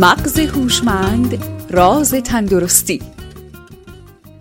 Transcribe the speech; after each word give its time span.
مغز 0.00 0.38
هوشمند 0.38 1.44
راز 1.70 2.14
تندرستی. 2.14 3.02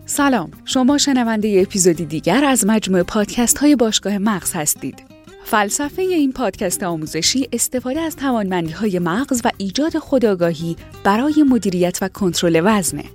سلام 0.06 0.52
شما 0.66 0.98
شنونده 0.98 1.62
اپیزودی 1.68 2.06
دیگر 2.06 2.46
از 2.46 2.66
مجموعه 2.68 3.04
پادکست 3.04 3.58
های 3.58 3.76
باشگاه 3.76 4.18
مغز 4.18 4.54
هستید. 4.54 5.04
فلسفه 5.46 6.02
این 6.02 6.32
پادکست 6.32 6.84
آموزشی 6.84 7.50
استفاده 7.54 8.00
از 8.00 8.16
توانمندی 8.16 8.72
های 8.72 9.00
مغز 9.00 9.42
و 9.46 9.52
ایجاد 9.58 9.98
خودآگاهی 9.98 10.76
برای 11.04 11.44
مدیریت 11.50 11.98
و 12.02 12.08
کنترل 12.08 12.62
وزنه. 12.64 13.06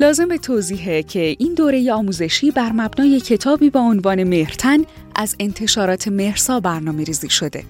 لازم 0.00 0.28
به 0.28 0.38
توضیحه 0.38 1.02
که 1.02 1.36
این 1.38 1.54
دوره 1.54 1.92
آموزشی 1.92 2.50
بر 2.50 2.72
مبنای 2.72 3.20
کتابی 3.20 3.70
با 3.70 3.80
عنوان 3.80 4.24
مهرتن 4.24 4.78
از 5.14 5.36
انتشارات 5.40 6.08
مهرسا 6.08 6.60
برنامه 6.60 7.04
ریزی 7.04 7.30
شده. 7.30 7.64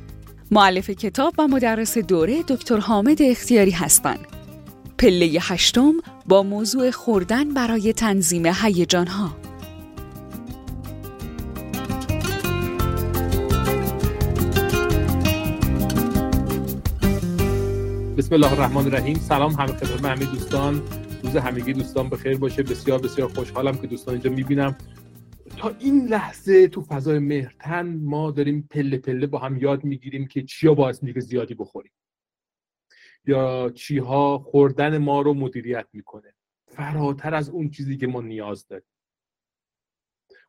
معلف 0.50 0.90
کتاب 0.90 1.34
و 1.38 1.48
مدرس 1.48 1.98
دوره 1.98 2.42
دکتر 2.42 2.76
حامد 2.76 3.22
اختیاری 3.22 3.70
هستند. 3.70 4.26
پله 4.98 5.38
هشتم 5.40 5.94
با 6.26 6.42
موضوع 6.42 6.90
خوردن 6.90 7.54
برای 7.54 7.92
تنظیم 7.92 8.46
ها. 8.46 9.36
بسم 18.18 18.34
الله 18.34 18.52
الرحمن 18.52 18.86
الرحیم 18.86 19.18
سلام 19.18 19.52
همه 19.52 19.66
خدمت 19.66 20.04
همه 20.04 20.24
دوستان 20.24 20.82
روز 21.22 21.36
همگی 21.36 21.72
دوستان 21.72 22.08
بخیر 22.08 22.38
باشه 22.38 22.62
بسیار 22.62 22.98
بسیار 22.98 23.28
خوشحالم 23.28 23.76
که 23.76 23.86
دوستان 23.86 24.14
اینجا 24.14 24.30
می‌بینم 24.30 24.76
تا 25.58 25.68
این 25.68 26.06
لحظه 26.06 26.68
تو 26.68 26.82
فضای 26.82 27.18
مهرتن 27.18 27.96
ما 27.96 28.30
داریم 28.30 28.68
پله 28.70 28.98
پله 28.98 29.26
با 29.26 29.38
هم 29.38 29.56
یاد 29.56 29.84
می‌گیریم 29.84 30.26
که 30.26 30.42
چیا 30.42 30.74
باعث 30.74 31.02
میگه 31.02 31.20
زیادی 31.20 31.54
بخوریم. 31.54 31.92
یا 33.24 33.72
چیها 33.74 34.38
خوردن 34.38 34.98
ما 34.98 35.20
رو 35.20 35.34
مدیریت 35.34 35.86
می‌کنه. 35.92 36.34
فراتر 36.68 37.34
از 37.34 37.50
اون 37.50 37.70
چیزی 37.70 37.96
که 37.96 38.06
ما 38.06 38.20
نیاز 38.20 38.66
داریم. 38.66 38.88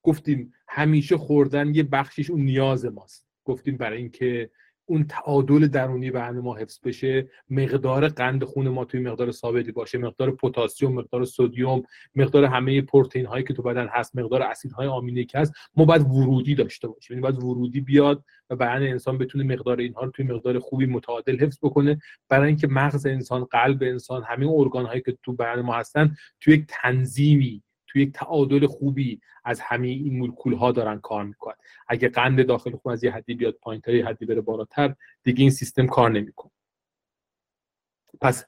گفتیم 0.04 0.54
همیشه 0.68 1.18
خوردن 1.18 1.76
یه 1.76 1.84
بخشیش 1.84 2.30
اون 2.30 2.42
نیاز 2.42 2.86
ماست. 2.86 3.26
گفتیم 3.46 3.78
برای 3.78 3.98
اینکه 3.98 4.52
اون 4.90 5.04
تعادل 5.04 5.68
درونی 5.68 6.12
بدن 6.12 6.40
ما 6.40 6.56
حفظ 6.56 6.80
بشه 6.84 7.28
مقدار 7.50 8.08
قند 8.08 8.44
خون 8.44 8.70
ما 8.70 8.86
توی 8.86 9.00
مقدار 9.00 9.32
ثابتی 9.32 9.72
باشه 9.72 9.98
مقدار 9.98 10.32
پتاسیم 10.32 10.92
مقدار 10.92 11.26
سدیم 11.26 11.84
مقدار 12.16 12.46
همه 12.46 12.82
پروتئین 12.82 13.26
هایی 13.26 13.44
که 13.44 13.54
تو 13.54 13.62
بدن 13.62 13.88
هست 13.88 14.16
مقدار 14.16 14.42
اسیدهای 14.42 14.88
آمینه 14.88 15.24
که 15.24 15.40
هست 15.40 15.54
ما 15.76 15.86
باید 15.86 16.02
ورودی 16.02 16.56
داشته 16.56 16.88
باشیم. 16.88 17.14
یعنی 17.14 17.22
باید 17.22 17.44
ورودی 17.44 17.82
بیاد 17.82 18.24
و 18.50 18.56
بدن 18.56 18.84
انسان 18.84 19.18
بتونه 19.18 19.44
مقدار 19.44 19.80
اینها 19.80 20.04
رو 20.04 20.12
توی 20.12 20.26
مقدار 20.26 20.60
خوبی 20.60 20.86
متعادل 20.86 21.40
حفظ 21.40 21.58
بکنه. 21.62 22.02
برای 22.30 22.48
اینکه 22.48 22.68
مغز 22.68 23.06
انسان 23.06 23.44
قلب 23.44 23.84
انسان 23.84 24.24
همه 24.28 24.48
ارگان 24.50 24.86
هایی 24.86 25.02
که 25.02 25.18
تو 25.24 25.34
بدن 25.34 25.62
ما 25.62 25.74
هستن 25.74 26.16
توی 26.40 26.54
یک 26.54 26.66
تنظیمی 26.68 27.64
توی 27.90 28.02
یک 28.02 28.14
تعادل 28.14 28.68
خوبی 28.68 29.22
از 29.44 29.60
همه 29.60 29.88
این 29.88 30.18
مولکول 30.18 30.54
ها 30.54 30.72
دارن 30.72 31.00
کار 31.00 31.24
می‌کنن. 31.24 31.56
اگه 31.88 32.10
قند 32.10 32.46
داخل 32.46 32.76
خون 32.76 32.94
از 32.94 33.04
یه 33.04 33.12
حدی 33.12 33.34
بیاد 33.34 33.54
پایین 33.62 33.82
تا 33.82 33.92
یه 33.92 34.06
حدی 34.06 34.26
بره 34.26 34.42
بالاتر 34.42 34.96
دیگه 35.24 35.42
این 35.42 35.52
سیستم 35.52 35.88
کار 35.88 36.12
نمی‌کنه. 36.12 36.52
پس 38.22 38.46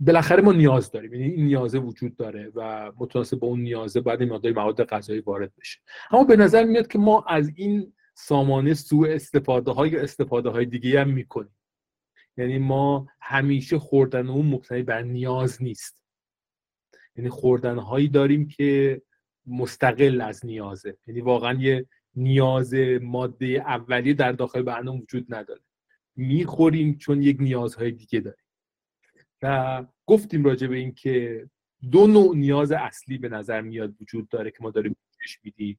بالاخره 0.00 0.42
ما 0.42 0.52
نیاز 0.52 0.90
داریم. 0.90 1.14
یعنی 1.14 1.24
این 1.24 1.44
نیازه 1.44 1.78
وجود 1.78 2.16
داره 2.16 2.52
و 2.54 2.92
متناسب 2.96 3.38
با 3.38 3.46
اون 3.46 3.60
نیازه 3.60 4.00
باید 4.00 4.20
این 4.20 4.32
مقدار 4.32 4.52
مواد 4.52 4.84
غذایی 4.84 5.20
وارد 5.20 5.52
بشه. 5.58 5.80
اما 6.10 6.24
به 6.24 6.36
نظر 6.36 6.64
میاد 6.64 6.86
که 6.86 6.98
ما 6.98 7.24
از 7.28 7.52
این 7.56 7.92
سامانه 8.14 8.74
سوء 8.74 9.08
استفاده 9.14 9.70
های 9.70 9.96
استفاده 9.96 10.48
های 10.48 10.66
دیگه 10.66 11.00
هم 11.00 11.10
می‌کنیم. 11.10 11.56
یعنی 12.36 12.58
ما 12.58 13.08
همیشه 13.20 13.78
خوردن 13.78 14.28
اون 14.28 14.46
مبتنی 14.46 14.82
بر 14.82 15.02
نیاز 15.02 15.62
نیست. 15.62 16.03
یعنی 17.16 17.30
خوردن 17.30 17.78
هایی 17.78 18.08
داریم 18.08 18.48
که 18.48 19.02
مستقل 19.46 20.20
از 20.20 20.46
نیازه. 20.46 20.96
یعنی 21.06 21.20
واقعا 21.20 21.52
یه 21.52 21.86
نیاز 22.16 22.74
ماده 23.02 23.46
اولیه 23.46 24.14
در 24.14 24.32
داخل 24.32 24.62
برنامه 24.62 25.00
وجود 25.00 25.34
نداره. 25.34 25.60
می‌خوریم 26.16 26.98
چون 26.98 27.22
یک 27.22 27.36
نیازهای 27.40 27.90
دیگه 27.90 28.20
داریم. 28.20 28.44
و 29.42 29.84
گفتیم 30.06 30.44
راجع 30.44 30.66
به 30.66 30.76
این 30.76 30.94
که 30.94 31.46
دو 31.90 32.06
نوع 32.06 32.36
نیاز 32.36 32.72
اصلی 32.72 33.18
به 33.18 33.28
نظر 33.28 33.60
میاد 33.60 33.94
وجود 34.00 34.28
داره 34.28 34.50
که 34.50 34.58
ما 34.60 34.70
داریم 34.70 34.96
پیش 35.18 35.40
میدیم. 35.44 35.78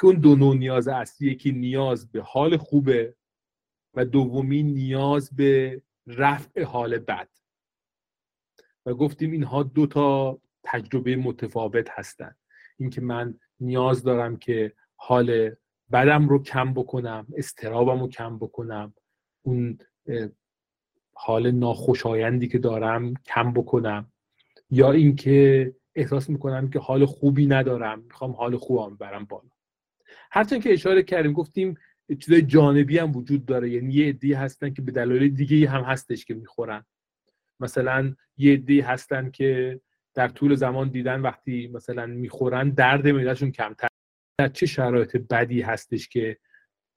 که 0.00 0.06
اون 0.06 0.16
دو 0.16 0.36
نوع 0.36 0.56
نیاز 0.56 0.88
اصلی 0.88 1.34
که 1.34 1.52
نیاز 1.52 2.12
به 2.12 2.22
حال 2.22 2.56
خوبه 2.56 3.14
و 3.94 4.04
دومی 4.04 4.62
نیاز 4.62 5.36
به 5.36 5.82
رفع 6.06 6.62
حال 6.62 6.98
بد. 6.98 7.28
و 8.86 8.94
گفتیم 8.94 9.30
اینها 9.30 9.62
دو 9.62 9.86
تا 9.86 10.40
تجربه 10.62 11.16
متفاوت 11.16 11.90
هستند 11.90 12.36
اینکه 12.76 13.00
من 13.00 13.34
نیاز 13.60 14.02
دارم 14.02 14.36
که 14.36 14.72
حال 14.96 15.50
بدم 15.92 16.28
رو 16.28 16.42
کم 16.42 16.74
بکنم 16.74 17.26
استرابم 17.36 18.00
رو 18.00 18.08
کم 18.08 18.38
بکنم 18.38 18.94
اون 19.42 19.78
حال 21.14 21.50
ناخوشایندی 21.50 22.48
که 22.48 22.58
دارم 22.58 23.14
کم 23.14 23.52
بکنم. 23.52 24.12
یا 24.70 24.92
اینکه 24.92 25.74
احساس 25.94 26.30
می‌کنم 26.30 26.70
که 26.70 26.78
حال 26.78 27.06
خوبی 27.06 27.46
ندارم 27.46 28.00
می‌خوام 28.00 28.32
حال 28.32 28.56
خوبم 28.56 28.96
برم 28.96 29.24
بالا. 29.24 29.48
هرچند 30.30 30.62
که 30.62 30.72
اشاره 30.72 31.02
کردیم 31.02 31.32
گفتیم 31.32 31.78
چیزای 32.18 32.42
جانبی 32.42 32.98
هم 32.98 33.16
وجود 33.16 33.46
داره. 33.46 33.70
یعنی 33.70 33.94
یه 33.94 34.08
عده‌ای 34.08 34.34
هستن 34.34 34.74
که 34.74 34.82
به 34.82 34.92
دلایل 34.92 35.34
دیگه 35.34 35.68
هم 35.68 35.82
هستش 35.82 36.24
که 36.24 36.34
می‌خورن. 36.34 36.84
مثلا 37.60 38.14
یه 38.36 38.52
عده‌ای 38.52 38.80
هستن 38.80 39.30
که 39.30 39.80
در 40.18 40.28
طول 40.28 40.54
زمان 40.54 40.88
دیدن 40.88 41.20
وقتی 41.20 41.70
مثلا 41.74 42.06
می‌خورن 42.06 42.70
درد 42.70 43.08
معدهشون 43.08 43.52
کمتر. 43.52 43.88
در 44.38 44.48
چه 44.48 44.66
شرایط 44.66 45.16
بدی 45.16 45.60
هستش 45.60 46.08
که 46.08 46.38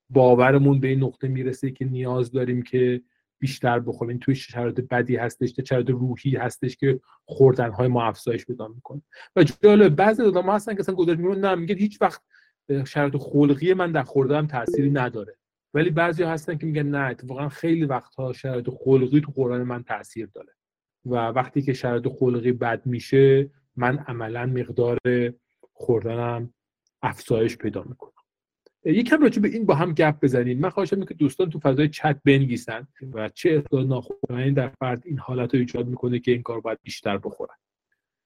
باورمون 0.09 0.79
به 0.79 0.87
این 0.87 1.03
نقطه 1.03 1.27
می‌رسه 1.27 1.71
که 1.71 1.85
نیاز 1.85 2.31
داریم 2.31 2.61
که 2.61 3.01
بیشتر 3.39 3.79
بخوریم؟ 3.79 4.17
توی 4.17 4.35
شرایط 4.35 4.79
بدی 4.81 5.15
هستش؟ 5.15 5.53
چه 5.53 5.63
شرایط 5.63 5.89
روحی 5.89 6.35
هستش 6.35 6.77
که 6.77 6.99
خوردن 7.25 7.71
های 7.71 7.87
ما 7.87 8.03
افزایش 8.03 8.45
پیدا 8.45 8.67
می‌کنه؟ 8.67 9.01
و 9.35 9.43
جالب 9.43 9.95
بعضی 9.95 10.23
آدم 10.23 10.49
هستن 10.49 10.73
که 10.73 10.79
اصلا 10.79 10.95
گذاشت 10.95 11.19
نه 11.19 11.55
میگن 11.55 11.77
هیچ 11.77 12.01
وقت 12.01 12.21
شرایط 12.85 13.17
خلقی 13.17 13.73
من 13.73 13.91
در 13.91 14.03
خوردن 14.03 14.47
تأثیری 14.47 14.89
نداره. 14.89 15.37
ولی 15.73 15.89
بعضی 15.89 16.23
هستن 16.23 16.57
که 16.57 16.65
میگن 16.65 16.87
نه 16.87 17.09
اتفاقا 17.09 17.49
خیلی 17.49 17.85
وقتها 17.85 18.33
شرایط 18.33 18.69
خلقی 18.69 19.21
تو 19.21 19.31
خوردن 19.31 19.63
من 19.63 19.83
تاثیر 19.83 20.29
داره. 20.33 20.53
و 21.05 21.15
وقتی 21.15 21.61
که 21.61 21.73
شرایط 21.73 22.07
خلقی 22.07 22.51
بد 22.51 22.85
میشه 22.85 23.49
من 23.75 23.97
عملا 23.97 24.45
مقدار 24.45 24.97
خوردنم 25.73 26.53
افزایش 27.01 27.57
پیدا 27.57 27.83
می‌کنم. 27.83 28.11
یکم 28.85 29.21
راجع 29.21 29.41
به 29.41 29.47
این 29.47 29.65
با 29.65 29.75
هم 29.75 29.93
گپ 29.93 30.19
بزنیم. 30.21 30.59
من 30.59 30.69
خواهشم 30.69 31.05
که 31.05 31.13
دوستان 31.13 31.49
تو 31.49 31.59
فضای 31.59 31.89
چت 31.89 32.21
بنویسن 32.25 32.87
و 33.13 33.29
چه 33.29 33.63
اصلاح 33.65 33.83
ناخوشایندی 33.83 34.51
در 34.51 34.69
فرد 34.79 35.01
این 35.05 35.19
حالت 35.19 35.53
رو 35.53 35.59
ایجاد 35.59 35.87
می‌کنه 35.87 36.19
که 36.19 36.31
این 36.31 36.41
کار 36.41 36.61
باید 36.61 36.79
بیشتر 36.83 37.17
بخورن. 37.17 37.55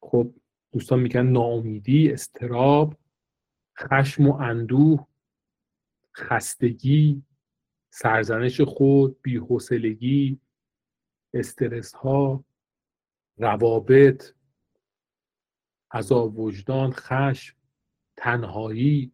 خب 0.01 0.33
دوستان 0.71 0.99
میگن 0.99 1.27
ناامیدی 1.27 2.11
استراب 2.11 2.95
خشم 3.79 4.29
و 4.29 4.33
اندوه 4.33 5.07
خستگی 6.17 7.23
سرزنش 7.89 8.61
خود 8.61 9.21
بیحوصلگی 9.21 10.39
استرس 11.33 11.93
ها 11.93 12.44
روابط 13.37 14.33
عذاب 15.91 16.39
وجدان 16.39 16.91
خشم 16.91 17.55
تنهایی. 18.17 19.11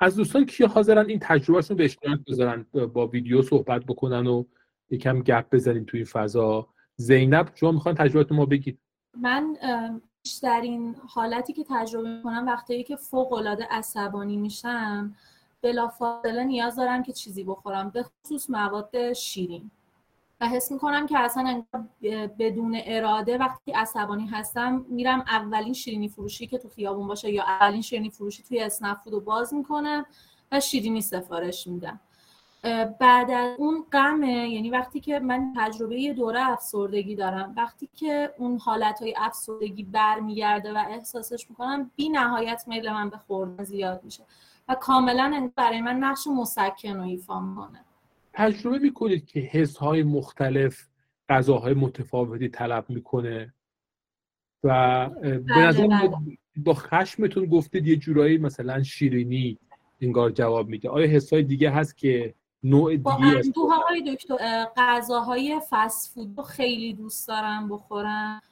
از 0.00 0.16
دوستان 0.16 0.46
کی 0.46 0.64
حاضرن 0.64 1.06
این 1.06 1.18
تجربهشون 1.22 1.76
به 1.76 1.84
اشتراک 1.84 2.18
بذارن 2.28 2.66
با 2.72 3.06
ویدیو 3.06 3.42
صحبت 3.42 3.84
بکنن 3.84 4.26
و 4.26 4.44
یکم 4.90 5.22
گپ 5.22 5.54
بزنیم 5.54 5.84
توی 5.84 5.98
این 5.98 6.06
فضا. 6.06 6.68
زینب 6.96 7.50
شما 7.54 7.72
می‌خوان 7.72 7.94
تجربه 7.94 8.34
ما 8.34 8.46
بگید؟ 8.46 8.78
من 9.16 9.56
بیشترین 10.22 10.96
حالتی 11.08 11.52
که 11.52 11.64
تجربه 11.68 12.16
می‌کنم 12.16 12.46
وقتی 12.46 12.84
که 12.84 12.96
فوق 12.96 13.32
العاده 13.32 13.66
عصبانی 13.70 14.36
میشم 14.36 15.16
بلافاصله 15.62 16.44
نیاز 16.44 16.76
دارم 16.76 17.02
که 17.02 17.12
چیزی 17.12 17.44
بخورم 17.44 17.90
به 17.90 18.02
خصوص 18.02 18.50
مواد 18.50 19.12
شیرین. 19.12 19.70
و 20.40 20.48
حس 20.48 20.72
می‌کنم 20.72 21.06
که 21.06 21.18
اصلا 21.18 21.62
بدون 22.38 22.80
اراده 22.84 23.38
وقتی 23.38 23.72
عصبانی 23.72 24.26
هستم 24.26 24.86
میرم 24.88 25.24
اولین 25.28 25.72
شیرینی 25.72 26.08
فروشی 26.08 26.46
که 26.46 26.58
تو 26.58 26.68
خیابون 26.68 27.06
باشه 27.06 27.30
یا 27.30 27.42
اولین 27.42 27.82
شیرینی 27.82 28.10
فروشی 28.10 28.42
توی 28.42 28.60
اسنپ 28.60 28.98
رو 29.06 29.20
باز 29.20 29.54
می‌کنم 29.54 30.06
و 30.52 30.60
شیرینی 30.60 31.00
سفارش 31.00 31.66
میدم. 31.66 32.00
بعد 33.00 33.30
از 33.30 33.56
اون 33.58 33.84
غمه 33.92 34.48
یعنی 34.48 34.70
وقتی 34.70 35.00
که 35.00 35.18
من 35.18 35.54
تجربه 35.56 36.00
یه 36.00 36.12
دوره 36.12 36.50
افسردگی 36.50 37.16
دارم 37.16 37.54
وقتی 37.56 37.88
که 37.94 38.34
اون 38.38 38.58
حالت 38.58 39.02
های 39.02 39.14
افسردگی 39.18 39.82
برمیگرده 39.82 40.72
و 40.72 40.84
احساسش 40.88 41.50
می‌کنم 41.50 41.90
بی 41.96 42.08
نهایت 42.08 42.64
میل 42.66 42.92
من 42.92 43.10
به 43.10 43.16
خوردن 43.16 43.64
زیاد 43.64 44.04
میشه 44.04 44.24
و 44.68 44.74
کاملا 44.74 45.50
برای 45.56 45.80
من 45.80 45.96
نقش 45.96 46.26
مسکن 46.26 46.96
و 46.96 47.02
ایفا 47.02 47.40
می‌کنه. 47.40 47.84
تجربه 48.32 48.78
می‌کنید 48.78 49.26
که 49.26 49.40
حس 49.40 49.76
های 49.76 50.02
مختلف 50.02 50.88
غذاهای 51.28 51.74
متفاوتی 51.74 52.48
طلب 52.48 52.84
می‌کنه؟ 52.88 53.54
و 54.64 55.08
به 55.08 55.38
بله، 55.38 55.66
نظر 55.66 55.86
بله. 55.86 56.10
با 56.56 56.74
خشمتون 56.74 57.46
گفتید 57.46 57.86
یه 57.86 57.96
جورایی 57.96 58.38
مثلا 58.38 58.82
شیرینی 58.82 59.58
انگار 60.00 60.30
جواب 60.30 60.68
میده. 60.68 60.88
آیا 60.88 61.06
حسای 61.06 61.42
دیگه 61.42 61.70
هست 61.70 61.96
که 61.96 62.34
نوع 62.62 62.90
دیگه 62.90 63.02
با 63.02 63.12
های 63.88 64.14
دکتر 64.14 64.66
غذاهای 64.76 65.60
فست 65.70 66.14
فود 66.14 66.40
خیلی 66.42 66.92
دوست 66.94 67.28
دارم 67.28 67.68
بخورم. 67.68 68.42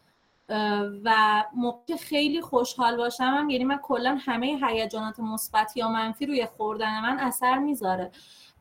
و 1.04 1.44
موقع 1.54 1.96
خیلی 1.96 2.40
خوشحال 2.40 2.96
باشم 2.96 3.24
هم 3.24 3.50
یعنی 3.50 3.64
من 3.64 3.78
کلا 3.82 4.18
همه 4.20 4.60
هیجانات 4.62 5.20
مثبت 5.20 5.76
یا 5.76 5.88
منفی 5.88 6.26
روی 6.26 6.46
خوردن 6.46 7.00
من 7.00 7.18
اثر 7.18 7.58
می‌ذاره. 7.58 8.10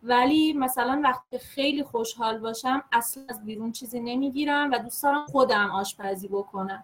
ولی 0.04 0.54
مثلا 0.54 1.01
وقتی 1.04 1.38
خیلی 1.38 1.84
خوشحال 1.84 2.38
باشم 2.38 2.84
اصلا 2.92 3.24
از 3.30 3.45
بیرون 3.45 3.72
چیزی 3.72 4.00
نمی‌گیرم 4.00 4.72
و 4.72 4.78
دوست 4.80 5.04
دارم 5.04 5.25
خودم 5.25 5.72
آشپزی 5.72 6.28
بکنم 6.28 6.84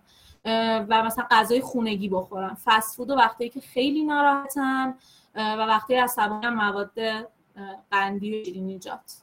و 0.90 1.04
مثلا 1.06 1.26
غذای 1.32 1.62
خونگی 1.62 2.10
بخورم. 2.10 2.58
فست 2.66 2.96
فود 2.96 3.10
وقتی 3.10 3.50
که 3.50 3.62
خیلی 3.62 4.04
ناراحتم 4.04 4.96
و 5.36 5.58
وقتی 5.58 5.96
عصبانی 5.96 6.48
مواد 6.48 6.92
قندی 7.92 8.42
و 8.42 8.46
شیرینیجات 8.46 9.18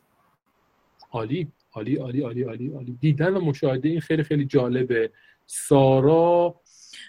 عالی 1.12 1.53
عالی 1.73 1.97
عالی 1.97 2.23
عالی 2.23 2.43
عالی 2.43 2.69
عالی. 2.75 2.99
دیدن 3.00 3.37
و 3.37 3.41
مشاهده 3.41 3.88
این 3.88 4.00
خیلی 4.00 4.23
خیلی 4.23 4.44
جالبه. 4.44 5.11
سارا. 5.52 6.61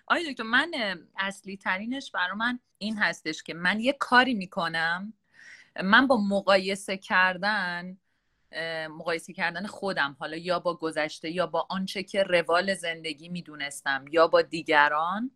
آیا 0.07 0.31
دکتر 0.31 0.43
من 0.43 0.71
اصلی 1.17 1.57
ترینش 1.57 2.11
برای 2.11 2.37
من 2.37 2.59
این 2.77 2.97
هستش 2.97 3.43
که 3.43 3.53
من 3.53 3.79
یه 3.79 3.93
کاری 3.93 4.33
می‌کنم. 4.33 5.13
من 5.83 6.07
با 6.07 6.17
مقایسه 6.17 6.97
کردن 6.97 7.97
مقایسه 8.89 9.33
کردن 9.33 9.65
خودم 9.65 10.15
حالا 10.19 10.37
یا 10.37 10.59
با 10.59 10.77
گذشته 10.77 11.31
یا 11.31 11.47
با 11.47 11.67
آنچه 11.69 12.03
که 12.03 12.23
روال 12.23 12.73
زندگی 12.73 13.29
می‌دونستم 13.29 14.05
یا 14.11 14.27
با 14.27 14.41
دیگران 14.41 15.31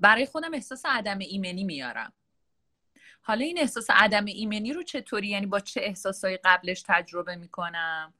برای 0.00 0.26
خودم 0.26 0.54
احساس 0.54 0.82
عدم 0.86 1.18
ایمنی 1.18 1.64
میارم. 1.64 2.12
حالا 3.22 3.44
این 3.44 3.58
احساس 3.58 3.86
عدم 3.90 4.24
ایمنی 4.24 4.72
رو 4.72 4.82
چطوری؟ 4.82 5.28
یعنی 5.28 5.46
با 5.46 5.60
چه 5.60 5.80
احساسایی 5.80 6.38
قبلش 6.44 6.82
تجربه 6.86 7.36
می‌کنم؟ 7.36 8.14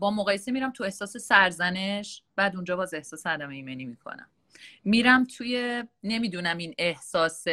با 0.00 0.10
مقایسه 0.10 0.52
میرم 0.52 0.72
تو 0.72 0.84
احساس 0.84 1.16
سرزنش 1.16 2.22
بعد 2.36 2.54
اونجا 2.56 2.76
باز 2.76 2.94
احساس 2.94 3.26
عدم 3.26 3.48
ایمنی 3.48 3.84
می‌کنم. 3.84 4.30
میرم 4.84 5.24
توی 5.24 5.84
نمی‌دونم 6.02 6.58
این 6.58 6.74
احساس 6.78 7.44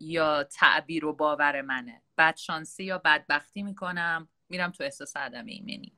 یا 0.00 0.44
تعبیر 0.44 1.04
و 1.04 1.12
باور 1.12 1.62
منه. 1.62 2.02
بدشانسی 2.18 2.84
یا 2.84 2.98
بدبختی 2.98 3.62
می‌کنم 3.62 4.28
میرم 4.48 4.70
تو 4.70 4.84
احساس 4.84 5.16
عدم 5.16 5.46
ایمنی. 5.46 5.92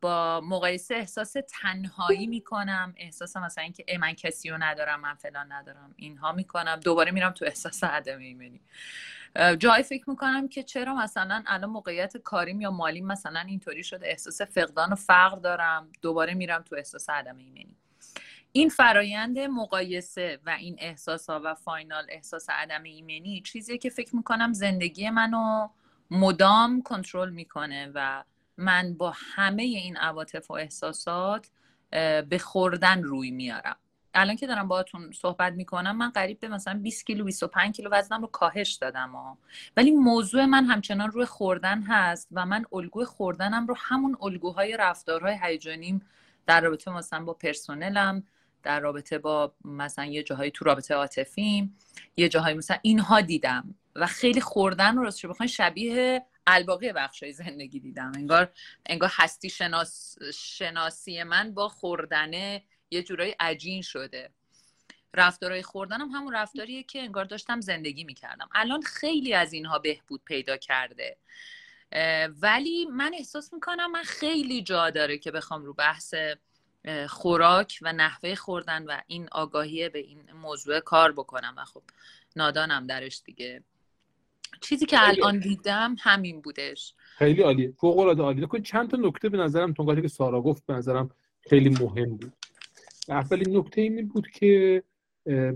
با 0.00 0.40
مقایسه 0.44 0.94
احساس 0.94 1.36
تنهایی 1.48 2.26
می‌کنم. 2.26 2.94
احساس 2.96 3.36
مثلا 3.36 3.64
اینکه 3.64 3.84
ای 3.88 3.96
من 3.96 4.12
کسی 4.12 4.50
رو 4.50 4.56
ندارم 4.60 5.00
من 5.00 5.14
فلان 5.14 5.52
ندارم. 5.52 5.94
اینها 5.96 6.32
می‌کنم. 6.32 6.80
دوباره 6.84 7.12
میرم 7.12 7.30
تو 7.30 7.44
احساس 7.44 7.84
عدم 7.84 8.18
ایمنی. 8.18 8.60
جای 9.58 9.82
فکر 9.82 10.10
می‌کنم 10.10 10.48
که 10.48 10.62
چرا 10.62 10.94
مثلا 10.94 11.42
الان 11.46 11.70
موقعیت 11.70 12.16
کاریم 12.16 12.60
یا 12.60 12.70
مالیم 12.70 13.06
مثلا 13.06 13.40
اینطوری 13.40 13.84
شده. 13.84 14.08
احساس 14.08 14.42
فقدان 14.42 14.92
و 14.92 14.96
فقر 14.96 15.36
دارم. 15.36 15.88
دوباره 16.02 16.34
میرم 16.34 16.62
تو 16.62 16.76
احساس 16.76 17.10
عدم 17.10 17.36
ایمنی. 17.36 17.76
این 18.52 18.68
فرایند 18.68 19.38
مقایسه 19.38 20.38
و 20.46 20.50
این 20.50 20.76
احساس 20.78 21.30
ها 21.30 21.40
و 21.44 21.54
فاینال 21.54 22.06
احساس 22.08 22.50
عدم 22.50 22.82
ایمنی 22.82 23.42
چیزیه 23.42 23.78
که 23.78 23.90
فکر 23.90 24.16
می‌کنم 24.16 24.52
زندگی 24.52 25.10
منو 25.10 25.68
مدام 26.10 26.82
کنترل 26.82 27.30
می‌کنه 27.30 27.90
و 27.94 28.24
من 28.58 28.94
با 28.94 29.12
همه 29.16 29.62
این 29.62 29.96
عواطف 29.96 30.50
و 30.50 30.54
احساسات 30.54 31.50
به 32.28 32.38
خوردن 32.40 33.02
روی 33.02 33.30
میارم 33.30 33.76
الان 34.14 34.36
که 34.36 34.46
دارم 34.46 34.68
باهاتون 34.68 35.12
صحبت 35.12 35.52
می‌کنم 35.52 35.96
من 35.96 36.10
قریب 36.10 36.40
به 36.40 36.48
مثلا 36.48 36.80
20 36.82 37.06
کیلو 37.06 37.24
25 37.24 37.76
کیلو 37.76 37.90
وزنم 37.92 38.20
رو 38.20 38.26
کاهش 38.26 38.72
دادم 38.72 39.10
ها. 39.12 39.38
ولی 39.76 39.90
موضوع 39.90 40.44
من 40.44 40.64
همچنان 40.64 41.10
روی 41.10 41.24
خوردن 41.24 41.82
هست 41.82 42.28
و 42.32 42.46
من 42.46 42.64
الگوی 42.72 43.04
خوردنم 43.04 43.66
رو 43.66 43.74
همون 43.78 44.16
الگوهای 44.22 44.76
رفتارهای 44.76 45.38
هیجانیم 45.42 46.02
در 46.46 46.60
رابطه 46.60 46.90
مثلا 46.90 47.24
با 47.24 47.32
پرسنلم 47.32 48.22
در 48.62 48.80
رابطه 48.80 49.18
با 49.18 49.52
مثلا 49.64 50.04
یه 50.04 50.22
جاهایی 50.22 50.50
تو 50.50 50.64
رابطه 50.64 50.94
عاطفیم 50.94 51.76
یه 52.16 52.28
جاهایی 52.28 52.56
مثلا 52.56 52.76
اینها 52.82 53.20
دیدم 53.20 53.74
و 53.96 54.06
خیلی 54.06 54.40
خوردن 54.40 54.96
رو 54.96 55.02
راستش 55.02 55.26
بخواین 55.26 55.48
شبیه 55.48 56.22
الباقی 56.50 56.92
بخشای 56.92 57.32
زندگی 57.32 57.80
دیدم. 57.80 58.12
انگار 58.16 58.52
انگار 58.86 59.10
هستی 59.12 59.50
شناس 59.50 60.16
شناسی 60.34 61.22
من 61.22 61.54
با 61.54 61.68
خوردنه 61.68 62.64
یه 62.90 63.02
جورایی 63.02 63.34
عجین 63.40 63.82
شده. 63.82 64.30
رفتارهای 65.14 65.62
خوردنم 65.62 66.08
هم 66.08 66.16
همون 66.20 66.34
رفتاریه 66.34 66.82
که 66.82 66.98
انگار 66.98 67.24
داشتم 67.24 67.60
زندگی 67.60 68.04
می‌کردم. 68.04 68.48
الان 68.54 68.82
خیلی 68.82 69.34
از 69.34 69.52
اینها 69.52 69.78
بهبود 69.78 70.24
پیدا 70.24 70.56
کرده. 70.56 71.16
ولی 72.28 72.84
من 72.84 73.14
احساس 73.14 73.52
می‌کنم 73.52 73.90
من 73.90 74.02
خیلی 74.02 74.62
جا 74.62 74.90
داره 74.90 75.18
که 75.18 75.30
بخوام 75.30 75.64
رو 75.64 75.74
بحث 75.74 76.14
خوراک 77.08 77.78
و 77.82 77.92
نحوه 77.92 78.34
خوردن 78.34 78.84
و 78.84 79.00
این 79.06 79.28
آگاهی 79.32 79.88
به 79.88 79.98
این 79.98 80.32
موضوع 80.32 80.80
کار 80.80 81.12
بکنم 81.12 81.54
و 81.56 81.64
خب 81.64 81.82
نادانم 82.36 82.86
درش 82.86 83.22
دیگه. 83.24 83.62
چیزی 84.60 84.86
که 84.86 84.96
الان 85.00 85.38
دیدم 85.38 85.96
همین 86.00 86.40
بودش. 86.40 86.94
خیلی 86.98 87.42
عالی 87.42 87.68
فوق 87.68 87.98
العاده 87.98 88.22
عالی 88.22 88.46
چند 88.62 88.90
تا 88.90 88.96
نکته 88.96 89.28
به 89.28 89.38
نظرم 89.38 89.72
تونگالی 89.72 90.02
که 90.02 90.08
سارا 90.08 90.42
گفت 90.42 90.66
به 90.66 90.74
نظرم 90.74 91.10
خیلی 91.40 91.68
مهم 91.68 92.16
بود. 92.16 92.32
اولین 93.08 93.56
نکته 93.56 93.80
این 93.80 94.08
بود 94.08 94.28
که 94.28 94.82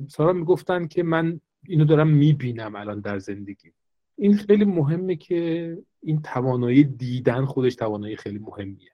سارا 0.09 0.33
می‌گفتن 0.33 0.87
که 0.87 1.03
من 1.03 1.41
اینو 1.69 1.85
دارم 1.85 2.09
می‌بینم 2.09 2.77
الان 2.77 3.01
در 3.01 3.19
زندگی. 3.19 3.73
این 4.17 4.37
خیلی 4.37 4.65
مهمه 4.65 5.17
که 5.17 5.79
این 6.03 6.23
توانایی 6.23 6.85
دیدن 6.85 7.45
خودش 7.45 7.75
توانایی 7.75 8.17
خیلی 8.17 8.39
مهمیه. 8.39 8.93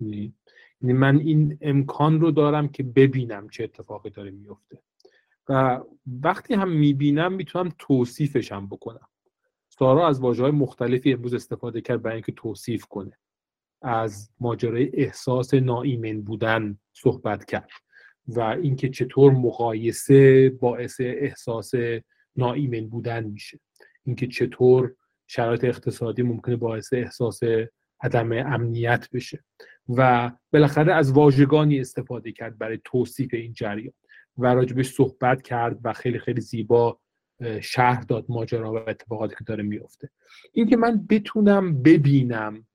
یعنی 0.00 0.32
من 0.82 1.18
این 1.18 1.58
امکان 1.60 2.20
رو 2.20 2.30
دارم 2.30 2.68
که 2.68 2.82
ببینم 2.82 3.48
چه 3.48 3.64
اتفاقی 3.64 4.10
داره 4.10 4.30
میفته 4.30 4.78
و 5.48 5.80
وقتی 6.22 6.54
هم 6.54 6.70
می‌بینم 6.70 7.32
می‌تونم 7.32 7.72
توصیفشم 7.78 8.66
بکنم. 8.66 9.08
سارا 9.68 10.08
از 10.08 10.20
واجه 10.20 10.42
های 10.42 10.52
مختلفی 10.52 11.12
امروز 11.12 11.34
استفاده 11.34 11.80
کرد 11.80 12.02
برای 12.02 12.14
اینکه 12.14 12.32
توصیف 12.32 12.84
کنه. 12.84 13.18
از 13.82 14.30
ماجرای 14.40 14.90
احساس 14.92 15.54
ناایمن 15.54 16.22
بودن 16.22 16.78
صحبت 16.92 17.44
کرد 17.44 17.70
و 18.26 18.40
اینکه 18.40 18.88
چطور 18.88 19.32
مقایسه 19.32 20.50
باعث 20.50 21.00
احساس 21.00 21.72
ناایمن 22.36 22.88
بودن 22.88 23.24
میشه. 23.24 23.60
اینکه 24.04 24.26
چطور 24.26 24.94
شرایط 25.26 25.64
اقتصادی 25.64 26.22
ممکنه 26.22 26.56
باعث 26.56 26.92
احساس 26.92 27.40
عدم 28.00 28.32
امنیت 28.32 29.08
بشه. 29.12 29.44
و 29.88 30.32
بالاخره 30.52 30.94
از 30.94 31.12
واژگانی 31.12 31.80
استفاده 31.80 32.32
کرد 32.32 32.58
برای 32.58 32.80
توصیف 32.84 33.34
این 33.34 33.52
جریان. 33.52 33.94
و 34.38 34.46
راجبش 34.46 34.92
صحبت 34.92 35.42
کرد 35.42 35.78
و 35.84 35.92
خیلی 35.92 36.18
خیلی 36.18 36.40
زیبا 36.40 37.00
شهر 37.62 38.00
داد 38.00 38.24
ماجرا 38.28 38.72
و 38.72 38.76
اتفاقاتی 38.76 39.34
که 39.38 39.44
داره 39.44 39.62
میفته 39.62 40.10
اینکه 40.52 40.76
من 40.76 41.06
بتونم 41.06 41.82
ببینم 41.82 42.66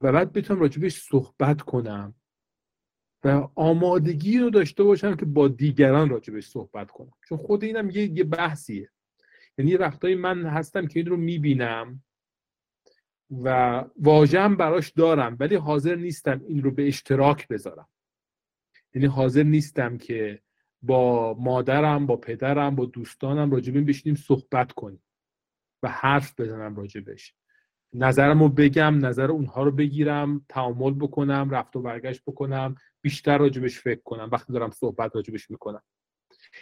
و 0.00 0.12
بعد 0.12 0.32
بتونم 0.32 0.60
راجبش 0.60 1.02
صحبت 1.02 1.62
کنم 1.62 2.14
و 3.24 3.48
آمادگی 3.54 4.38
رو 4.38 4.50
داشته 4.50 4.82
باشم 4.84 5.16
که 5.16 5.24
با 5.24 5.48
دیگران 5.48 6.08
راجبش 6.08 6.46
صحبت 6.46 6.90
کنم. 6.90 7.12
چون 7.28 7.38
خود 7.38 7.64
اینم 7.64 7.90
یه, 7.90 8.02
یه 8.02 8.24
بحثیه. 8.24 8.90
یعنی 9.58 9.76
وقتایی 9.76 10.14
من 10.14 10.46
هستم 10.46 10.86
که 10.86 11.00
این 11.00 11.08
رو 11.08 11.16
می‌بینم 11.16 12.02
و 13.30 13.84
واژم 13.96 14.56
براش 14.56 14.90
دارم 14.90 15.36
ولی 15.40 15.54
حاضر 15.54 15.94
نیستم 15.94 16.40
این 16.48 16.62
رو 16.62 16.70
به 16.70 16.88
اشتراک 16.88 17.48
بذارم. 17.48 17.88
یعنی 18.96 19.06
حاضر 19.06 19.42
نیستم 19.42 19.98
که 19.98 20.42
با 20.82 21.34
مادرم 21.34 22.06
با 22.06 22.16
پدرم 22.16 22.76
با 22.76 22.84
دوستانم 22.84 23.50
راجبین 23.50 23.84
بشینیم 23.84 24.16
صحبت 24.16 24.72
کنیم 24.72 25.02
و 25.82 25.88
حرف 25.88 26.40
بزنم 26.40 26.76
راجبش 26.76 27.34
نظرم 27.92 28.42
رو 28.42 28.48
بگم 28.48 29.06
نظر 29.06 29.30
اونها 29.30 29.62
رو 29.62 29.70
بگیرم 29.70 30.46
تعامل 30.48 30.94
بکنم 30.94 31.50
رفت 31.50 31.76
و 31.76 31.82
برگشت 31.82 32.22
بکنم 32.26 32.74
بیشتر 33.00 33.38
راجبش 33.38 33.80
فکر 33.80 34.00
کنم. 34.04 34.28
وقتی 34.32 34.52
دارم 34.52 34.70
صحبت 34.70 35.16
راجبش 35.16 35.50
می‌کنم. 35.50 35.82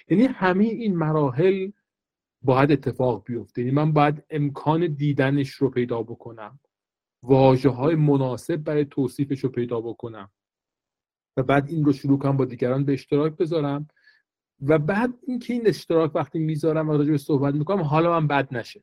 یعنی 0.08 0.24
همه 0.24 0.64
این 0.64 0.96
مراحل 0.96 1.70
باید 2.42 2.72
اتفاق 2.72 3.24
بیفته. 3.24 3.62
یعنی 3.62 3.74
من 3.74 3.92
باید 3.92 4.24
امکان 4.30 4.86
دیدنش 4.86 5.50
رو 5.50 5.70
پیدا 5.70 6.02
بکنم. 6.02 6.60
واجه 7.22 7.70
های 7.70 7.94
مناسب 7.94 8.56
برای 8.56 8.84
توصیفش 8.84 9.40
رو 9.40 9.50
پیدا 9.50 9.80
بکنم. 9.80 10.30
و 11.36 11.42
بعد 11.42 11.68
این 11.68 11.84
رو 11.84 11.92
شروع 11.92 12.18
کنم 12.18 12.36
با 12.36 12.44
دیگران 12.44 12.84
به 12.84 12.92
اشتراک 12.92 13.36
بذارم. 13.36 13.88
و 14.60 14.78
بعد 14.78 15.14
اینکه 15.26 15.52
این 15.52 15.66
اشتراک 15.66 16.14
وقتی 16.14 16.38
می‌ذارم 16.38 16.88
و 16.88 16.92
راجع 16.96 17.10
به 17.10 17.18
صحبت 17.18 17.54
می‌کنم 17.54 17.82
حالا 17.82 18.20
من 18.20 18.26
بد 18.26 18.54
نشه. 18.56 18.82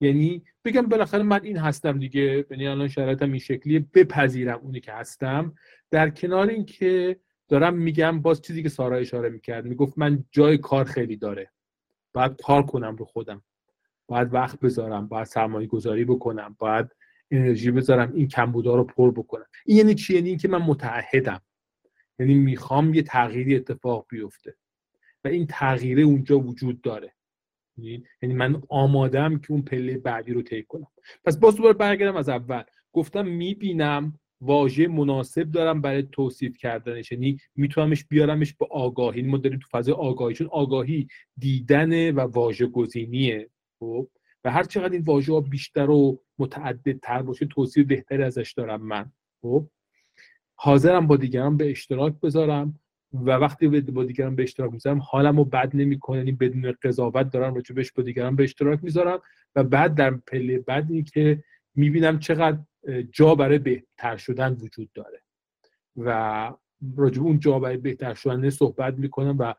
یعنی 0.00 0.44
بگم 0.64 0.82
بالاخره 0.82 1.22
من 1.22 1.44
این 1.44 1.56
هستم 1.56 1.98
دیگه 1.98 2.46
یعنی 2.50 2.66
الان 2.66 2.88
شرایطم 2.88 3.30
این 3.30 3.38
شکلیه 3.38 3.86
بپذیرم 3.94 4.58
اونی 4.58 4.80
که 4.80 4.92
هستم. 4.92 5.54
در 5.90 6.10
کنار 6.10 6.48
اینکه 6.48 7.20
دارم 7.48 7.74
میگم 7.74 8.20
باز 8.22 8.42
چیزی 8.42 8.62
که 8.62 8.68
سارا 8.68 8.96
اشاره 8.96 9.28
می‌کرد 9.28 9.64
می‌گفت 9.64 9.98
من 9.98 10.24
جای 10.30 10.58
کار 10.58 10.84
خیلی 10.84 11.16
داره. 11.16 11.52
باید 12.12 12.42
کار 12.42 12.62
کنم 12.62 12.96
رو 12.96 13.04
خودم. 13.04 13.42
باید 14.08 14.34
وقت 14.34 14.60
بذارم 14.60 15.08
باید 15.08 15.26
سرمایه 15.26 15.66
گذاری 15.66 16.04
بکنم 16.04 16.56
باید 16.58 16.86
انرژی 17.30 17.70
بذارم 17.70 18.12
این 18.14 18.28
کمبودا 18.28 18.74
رو 18.76 18.84
پر 18.84 19.10
بکنم. 19.10 19.46
این 19.66 19.78
یعنی 19.78 19.94
چی؟ 19.94 20.14
یعنی 20.14 20.28
اینکه 20.28 20.48
من 20.48 20.62
متعهدم. 20.62 21.42
یعنی 22.18 22.34
می‌خوام 22.34 22.94
یه 22.94 23.02
تغییری 23.02 23.56
اتفاق 23.56 24.06
بیفته. 24.08 24.54
و 25.24 25.28
این 25.28 25.46
تغییره 25.46 26.02
اونجا 26.02 26.38
وجود 26.38 26.80
داره. 26.80 27.12
یعنی, 27.76 28.04
یعنی 28.22 28.34
من 28.34 28.62
آمادم 28.68 29.38
که 29.38 29.52
اون 29.52 29.62
پله 29.62 29.98
بعدی 29.98 30.32
رو 30.32 30.42
طی 30.42 30.62
کنم. 30.62 30.86
پس 31.24 31.36
باز 31.36 31.56
دوباره 31.56 31.74
برگردم 31.74 32.16
از 32.16 32.28
اول. 32.28 32.62
گفتم 32.92 33.26
می‌بینم 33.26 34.18
واژه 34.40 34.88
مناسب 34.88 35.50
دارم 35.50 35.80
برای 35.80 36.02
توصیف 36.02 36.58
کردنش. 36.58 37.12
یعنی 37.12 37.38
میتونمش 37.54 38.04
بیارمش 38.04 38.54
به 38.54 38.66
آگاهی. 38.70 39.22
ما 39.22 39.36
داریم 39.36 39.58
تو 39.58 39.68
فضای 39.78 39.94
آگاهی. 39.94 40.34
چون 40.34 40.46
آگاهی 40.46 41.08
دیدن 41.38 42.10
و 42.10 42.20
واژه 42.20 42.66
گزینیه 42.66 43.50
خب؟ 43.78 44.08
و 44.44 44.50
هر 44.50 44.64
چقدر 44.64 44.92
این 44.92 45.02
واژه 45.02 45.32
ها 45.32 45.40
بیشتر 45.40 45.90
و 45.90 46.22
متعدد 46.38 47.00
تر 47.00 47.22
باشه 47.22 47.46
توصیف 47.46 47.86
بهتری 47.86 48.22
ازش 48.22 48.52
دارم 48.56 48.82
من. 48.82 49.12
خب؟ 49.42 49.66
حاضرم 50.54 51.06
با 51.06 51.16
دیگران 51.16 51.56
به 51.56 51.70
اشتراک 51.70 52.20
بذارم 52.20 52.78
و 53.12 53.30
وقتی 53.30 53.80
با 53.80 54.04
دیگران 54.04 54.36
به 54.36 54.42
اشتراک 54.42 54.72
می‌ذارم 54.72 54.98
حالمو 54.98 55.44
بد 55.44 55.70
نمی‌کنه 55.76 56.18
یعنی 56.18 56.32
بدون 56.32 56.74
قضاوت 56.82 57.30
دارم 57.30 57.54
راجبش 57.54 57.92
با 57.92 58.02
دیگران 58.02 58.36
به 58.36 58.42
اشتراک 58.44 58.84
می‌ذارم 58.84 59.20
و 59.56 59.64
بعد 59.64 59.94
در 59.94 60.10
پله 60.10 60.58
بعدی 60.58 61.02
که 61.02 61.44
می‌بینم 61.74 62.18
چقدر 62.18 62.58
جا 63.12 63.34
برای 63.34 63.58
بهتر 63.58 64.16
شدن 64.16 64.52
وجود 64.52 64.92
داره. 64.94 65.22
و 65.96 66.52
راجب 66.96 67.22
اون 67.22 67.38
جا 67.38 67.58
برای 67.58 67.76
بهتر 67.76 68.14
شدن 68.14 68.50
صحبت 68.50 68.94
می‌کنم 68.94 69.36
و 69.38 69.54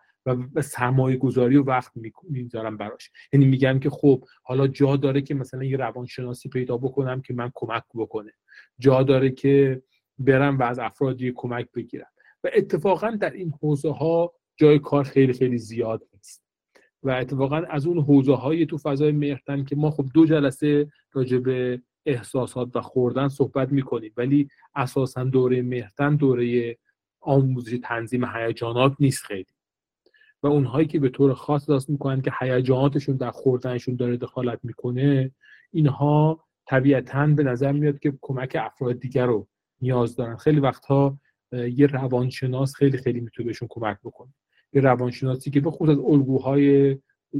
و 0.56 0.62
سرمایه 0.62 1.18
گذاری 1.18 1.58
و 1.58 1.64
وقت 1.64 1.92
می‌ذارم 2.24 2.78
براش. 2.78 3.12
یعنی 3.34 3.46
میگم 3.46 3.80
که 3.80 3.90
خب 3.90 4.26
حالا 4.44 4.68
جا 4.68 4.96
داره 4.96 5.22
که 5.22 5.34
مثلا 5.34 5.64
یه 5.64 5.78
روانشناسی 5.78 6.50
پیدا 6.50 6.78
بکنم 6.78 7.22
که 7.22 7.34
من 7.34 7.52
کمک 7.56 7.84
بکنه. 7.96 8.32
جا 8.80 9.04
داره 9.04 9.32
که 9.32 9.82
برم 10.20 10.60
و 10.60 10.64
از 10.64 10.80
افرادی 10.80 11.34
کمک 11.36 11.72
بگیرم. 11.72 12.12
و 12.44 12.50
اتفاقا 12.54 13.12
در 13.12 13.32
این 13.32 13.54
حوزه 13.62 13.92
ها 13.92 14.34
جای 14.58 14.80
کار 14.80 15.04
خیلی 15.04 15.34
خیلی 15.34 15.58
زیاد 15.58 16.04
است 16.20 16.44
و 17.04 17.10
اتفاقا 17.10 17.58
از 17.58 17.86
اون 17.88 18.00
حوزه 18.00 18.34
های 18.34 18.66
تو 18.66 18.78
فضای 18.78 19.12
مهرتن 19.12 19.64
که 19.64 19.76
ما 19.76 19.92
خب 19.92 20.06
دو 20.14 20.26
جلسه 20.26 20.92
راجع 21.14 21.38
به 21.38 21.82
احساسات 22.06 22.76
و 22.76 22.82
خوردن 22.82 23.28
صحبت 23.28 23.72
می‌کنیم. 23.72 24.14
ولی 24.18 24.50
اساسا 24.76 25.24
دوره 25.24 25.62
مهرتن 25.62 26.16
دوره 26.16 26.78
آموزش 27.20 27.80
تنظیم 27.84 28.26
هیجانات 28.26 28.96
نیست 29.00 29.24
خیلی. 29.24 29.57
و 30.44 30.48
اونهایی 30.48 30.88
که 30.88 31.00
به 31.00 31.10
طور 31.10 31.34
خاص 31.34 31.62
احساس 31.62 31.90
می‌کنن 31.90 32.22
که 32.22 32.32
هیجاناتشون 32.40 33.16
در 33.16 33.32
خوردنشون 33.32 33.96
داره 33.96 34.18
دخالت 34.18 34.60
می‌کنه 34.64 35.32
اینها 35.72 36.44
طبیعتا 36.68 37.28
به 37.28 37.44
نظر 37.44 37.72
میاد 37.72 38.00
که 38.00 38.14
کمک 38.22 38.58
افراد 38.60 39.00
دیگر 39.00 39.26
رو 39.26 39.48
نیاز 39.82 40.16
دارن. 40.16 40.36
خیلی 40.36 40.60
وقتها 40.60 41.20
یه 41.52 41.88
روانشناس 41.88 42.76
خیلی 42.76 42.98
خیلی 42.98 43.20
می‌تونه 43.20 43.48
بهشون 43.48 43.68
کمک 43.72 43.98
بکنه. 44.04 44.34
یه 44.74 44.82
روانشناسی 44.82 45.52
که 45.52 45.62
به 45.62 45.72
خصوص 45.72 45.90
از 45.90 46.00
الگوهای 46.00 46.98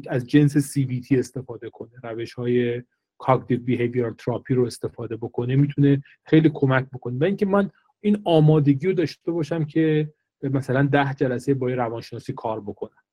از 0.08 0.28
جنس 0.28 0.78
CBT 0.78 1.12
استفاده 1.12 1.70
کنه 1.70 1.92
روش 2.04 2.34
های 2.34 2.84
cognitive 3.18 3.60
behavioral 3.60 4.14
therapy 4.14 4.54
رو 4.54 4.66
استفاده 4.66 5.18
بکنه 5.18 5.56
می‌تونه 5.56 6.04
خیلی 6.24 6.52
کمک 6.54 6.86
بکنه. 6.94 7.18
و 7.18 7.24
اینکه 7.24 7.46
من 7.46 7.70
این 8.02 8.22
آمادگی 8.26 8.88
رو 8.88 8.94
داشته 8.94 9.32
باشم 9.32 9.66
که 9.66 10.14
مثلا 10.44 10.84
ده 10.92 11.14
جلسه 11.14 11.54
با 11.54 11.68
روانشناسی 11.70 12.34
کار 12.34 12.62
بکنم 12.62 13.04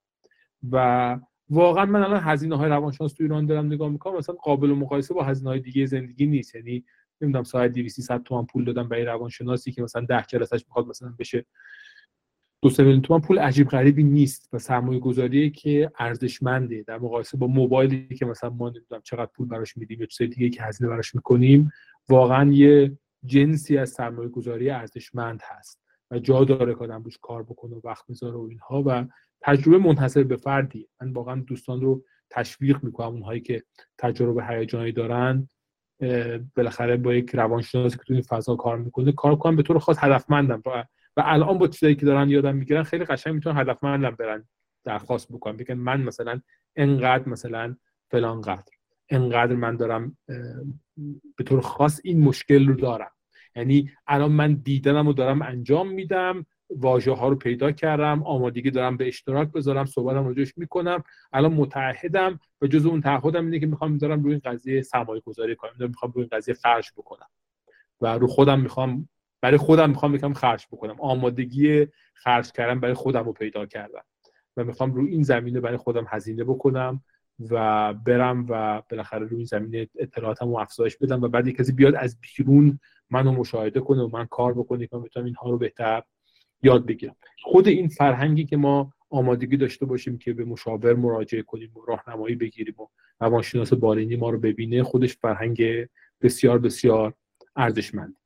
و 0.71 1.19
واقعا 1.51 1.85
من 1.85 2.03
الان 2.03 2.21
هزینه 2.23 2.57
های 2.57 2.71
روانشناس 2.71 3.13
تو 3.13 3.23
ایران 3.23 3.47
دارم 3.47 3.67
نگاه 3.67 3.89
می‌کنم 3.89 4.17
مثلا 4.17 4.35
قابل 4.35 4.69
مقایسه 4.69 5.15
با 5.15 5.25
هزینه 5.25 5.51
های 5.51 5.61
دیگه 5.61 5.87
زندگی 5.87 6.27
نیست. 6.27 6.55
یعنی 6.55 6.85
نمی‌دونم 7.21 7.45
ساعت 7.45 7.73
200 7.73 8.19
تومن 8.19 8.47
پول 8.47 8.65
دادم 8.65 8.89
برای 8.89 9.05
روانشناسی 9.05 9.73
که 9.73 9.83
مثلا 9.83 10.07
10 10.09 10.25
جلسهش 10.29 10.65
می‌خواد 10.69 10.87
مثلا 10.87 11.15
بشه 11.19 11.47
دو 12.63 12.71
سه 12.71 12.83
میلیون 12.83 13.03
تومن 13.03 13.21
پول 13.21 13.39
عجیب 13.39 13.69
غریبی 13.69 14.03
نیست 14.03 14.49
و 14.53 14.59
سرمایه 14.59 14.99
گذاری 15.01 15.51
که 15.51 15.93
ارزشمنده. 15.99 16.83
در 16.83 16.99
مقایسه 16.99 17.37
با 17.39 17.47
موبایلی 17.47 18.15
که 18.17 18.27
مثلا 18.27 18.51
ما 18.51 18.69
نمی‌دونم 18.71 19.03
چقدر 19.05 19.31
پول 19.35 19.49
براش 19.49 19.77
میدیم 19.77 20.01
یا 20.01 20.07
چیز 20.07 20.31
دیگه 20.31 20.51
که 20.51 20.63
هزینه 20.63 20.91
براش 20.91 21.15
می‌کنیم 21.15 21.73
واقعا 22.09 22.53
یه 22.53 22.99
جنسی 23.27 23.79
از 23.79 23.91
سرمایه 23.91 24.29
گذاری 24.29 24.71
ارزشمند 24.71 25.41
هست. 25.45 25.84
و 26.11 26.19
جا 26.19 26.45
داره 26.45 26.75
که 26.75 26.81
آدم 26.81 27.03
روش 27.03 27.19
کار 27.23 27.43
بکنه 27.43 27.77
و 27.77 27.81
وقت 27.85 28.05
می‌ذاره 28.09 28.37
و 28.37 28.47
اینها 28.51 28.83
و 28.87 29.07
تجربه 29.41 29.79
منحصر 29.79 30.23
به 30.23 30.37
فردی 30.37 30.89
من 31.01 31.13
واقعا 31.13 31.41
دوستان 31.47 31.81
رو 31.81 32.05
تشویق 32.31 32.85
می‌کنم 32.85 33.09
اونهایی 33.09 33.41
که 33.41 33.63
تجربه 33.99 34.47
هیجانی 34.47 34.93
دارن 34.93 35.49
بالاخره 36.57 36.97
با 36.97 37.15
یک 37.15 37.35
روانشناسی 37.35 37.97
که 37.97 38.05
تو 38.05 38.13
این 38.13 38.23
فضا 38.23 38.57
کار 38.57 38.79
می‌کنه 38.79 39.13
کار 39.13 39.37
کنم 39.37 39.57
به 39.57 39.63
طور 39.63 39.79
خاص 39.79 39.97
هدفمندم 40.01 40.63
و, 40.67 40.85
و 41.17 41.23
الان 41.25 41.59
با 41.59 41.69
چیزایی 41.69 41.95
که 41.95 42.07
دارن 42.07 42.31
یادم 42.31 42.57
می‌گیرن 42.57 42.83
خیلی 42.83 43.05
قشنگ 43.05 43.35
می‌تونن 43.35 43.61
هدفمندم 43.61 44.11
برن 44.11 44.49
درخواست 44.85 45.33
بکنم. 45.33 45.57
بگن 45.57 45.75
من 45.75 46.03
مثلا 46.03 46.41
انقدر 46.77 47.29
مثلا 47.29 47.77
فلان 48.11 48.41
قدر 48.41 48.73
انقدر 49.09 49.55
من 49.55 49.77
دارم 49.77 50.17
به 51.37 51.45
طور 51.45 51.61
خاص 51.61 52.01
این 52.05 52.21
مشکل 52.21 52.67
رو 52.67 52.75
دارم. 52.75 53.11
یعنی 53.57 53.91
الان 54.07 54.33
من 54.33 54.55
دیدنم 54.55 55.07
رو 55.07 55.13
دارم 55.13 55.43
انجام 55.43 55.89
میدم 55.89 56.47
واژه 56.71 57.13
ها 57.13 57.29
رو 57.29 57.37
پیدا 57.37 57.73
کردم 57.73 58.23
آمادگی 58.23 58.71
دارم 58.71 58.97
به 58.97 59.09
اشتراک 59.09 59.53
بذارم 59.53 59.85
صحبتم 59.85 60.27
راجعش 60.27 60.59
می‌کنم. 60.59 61.05
الان 61.33 61.53
متعهدم 61.53 62.41
و 62.63 62.67
جز 62.67 62.87
اون 62.87 63.01
تعهدم 63.01 63.45
اینه 63.45 63.59
که 63.59 63.67
می‌خوام 63.67 63.93
می‌ذارم 63.93 64.23
روی 64.23 64.33
این 64.33 64.41
قضیه 64.45 64.83
سرمایه 64.83 65.21
گذاری 65.21 65.57
کنم 65.57 65.73
می‌خوام 65.79 66.13
روی 66.13 66.23
این 66.23 66.39
قضیه 66.39 66.55
خرج 66.55 66.91
بکنم. 66.97 67.27
و 68.01 68.19
رو 68.19 68.27
خودم 68.27 68.61
می‌خوام 68.61 69.09
برای 69.41 69.57
خودم 69.57 69.91
می‌خوام 69.91 70.15
یکم 70.15 70.33
خرج 70.33 70.67
بکنم. 70.73 70.97
آمادگی 71.01 71.87
خرج 72.15 72.53
کردن 72.53 72.81
برای 72.81 72.95
خودم 72.95 73.25
رو 73.25 73.33
پیدا 73.33 73.67
کردم. 73.67 74.05
و 74.57 74.65
می‌خوام 74.65 74.95
روی 74.95 75.11
این 75.11 75.23
زمینه 75.23 75.61
برای 75.61 75.77
خودم 75.77 76.07
هزینه 76.09 76.45
بکنم. 76.45 77.03
و 77.51 77.95
برم 77.95 78.47
و 78.49 78.83
بالاخره 78.91 79.27
روی 79.27 79.37
این 79.37 79.47
زمینه 79.47 79.89
اطلاعاتم 79.99 80.49
رو 80.49 80.57
افزایش 80.57 80.97
بدم 80.97 81.23
و 81.23 81.29
بعد 81.29 81.49
کسی 81.49 81.73
بیاد 81.73 81.95
از 81.95 82.19
بیرون 82.21 82.79
منو 83.11 83.33
مشاهده 83.33 83.81
کنه 83.81 84.03
و 84.03 84.09
من 84.13 84.27
کار 84.27 84.55
بکنه 84.55 84.87
که 84.87 84.97
بتونم 84.97 85.27
اینها 85.27 85.51
رو 85.51 85.59
بهتر 85.59 86.03
یاد 86.63 86.87
بگیرم. 86.87 87.17
خود 87.43 87.69
این 87.69 87.89
فرهنگی 87.89 88.45
که 88.45 88.57
ما 88.57 88.93
آمادگی 89.11 89.57
داشته 89.57 89.87
باشیم 89.87 90.19
که 90.19 90.33
به 90.33 90.45
مشاور 90.45 90.95
مراجعه 90.95 91.43
کنیم 91.43 91.73
و 91.77 91.85
راهنمایی 91.89 92.35
بگیریم 92.35 92.75
و 92.79 92.87
روانشناس 93.21 93.73
بالینی 93.73 94.17
ما 94.17 94.31
رو 94.31 94.39
ببینه 94.39 94.83
خودش 94.83 95.17
فرهنگ 95.17 95.87
بسیار 96.23 96.59
بسیار 96.59 97.15
ارزشمند. 97.57 98.17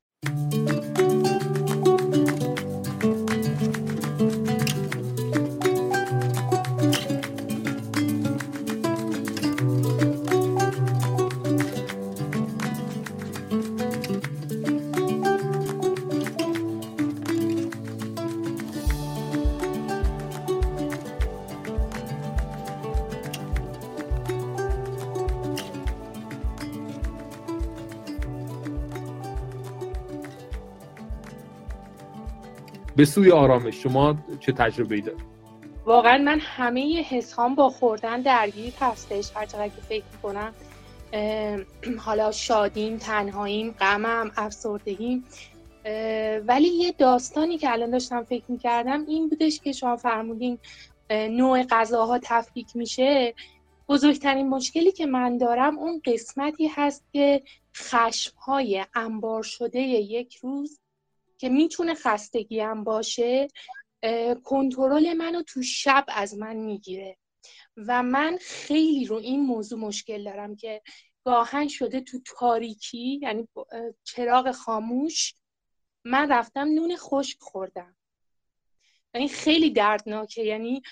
به 32.99 33.05
سوی 33.05 33.31
آرامش 33.31 33.83
شما 33.83 34.17
چه 34.40 34.52
تجربه 34.52 34.95
ای 34.95 35.00
دارید؟ 35.00 35.25
واقعا 35.85 36.19
من 36.19 36.40
همه 36.40 37.02
حسام 37.02 37.55
با 37.55 37.71
خوردن 37.71 38.23
درگیر 38.23 38.73
هستش. 38.81 39.31
هر 39.35 39.47
چقدر 39.47 39.69
که 39.69 39.81
فکر 39.88 40.05
کنم 40.23 40.52
حالا 42.05 42.33
شادیم 42.33 42.97
تنهاییم 42.97 43.71
غمم 43.71 44.31
افسردگیم. 44.37 45.25
ولی 46.47 46.69
یه 46.69 46.93
داستانی 46.99 47.59
که 47.59 47.73
الان 47.73 47.90
داشتم 47.90 48.25
فکر 48.25 48.45
می‌کردم 48.49 49.05
این 49.07 49.28
بودش 49.28 49.61
که 49.61 49.73
شما 49.73 49.97
فرمودین 49.97 50.59
نوع 51.11 51.62
غذاها 51.62 52.19
تفکیک 52.23 52.76
میشه. 52.76 53.35
بزرگترین 53.88 54.49
مشکلی 54.49 54.93
که 54.93 55.07
من 55.07 55.38
دارم 55.38 55.78
اون 55.78 56.02
قسمتی 56.05 56.67
هست 56.67 57.05
که 57.12 57.43
خشمهای 57.76 58.85
انبار 58.95 59.43
شده 59.43 59.81
یک 59.81 60.37
روز 60.37 60.81
که 61.38 61.49
می‌تونه 61.49 61.95
خستگی 61.95 62.61
هم 62.61 62.85
باشه 62.85 63.49
کنترل 64.45 65.12
منو 65.12 65.42
تو 65.42 65.62
شب 65.62 66.04
از 66.09 66.38
من 66.38 66.57
می‌گیره. 66.57 67.16
و 67.76 68.02
من 68.02 68.38
خیلی 68.40 69.04
رو 69.04 69.16
این 69.16 69.40
موضوع 69.40 69.78
مشکل 69.78 70.25
دارم 70.25 70.57
که 70.57 70.83
گاهن 71.25 71.68
شده 71.68 72.00
تو 72.00 72.18
تاریکی 72.38 73.21
یعنی 73.23 73.49
چراغ 74.04 74.50
خاموش 74.50 75.35
من 76.04 76.33
رفتم 76.33 76.68
نون 76.68 76.97
خشک 76.97 77.37
خوردم. 77.40 77.97
یعنی 79.14 79.28
خیلی 79.28 79.71
دردناکه. 79.71 80.42
یعنی 80.42 80.83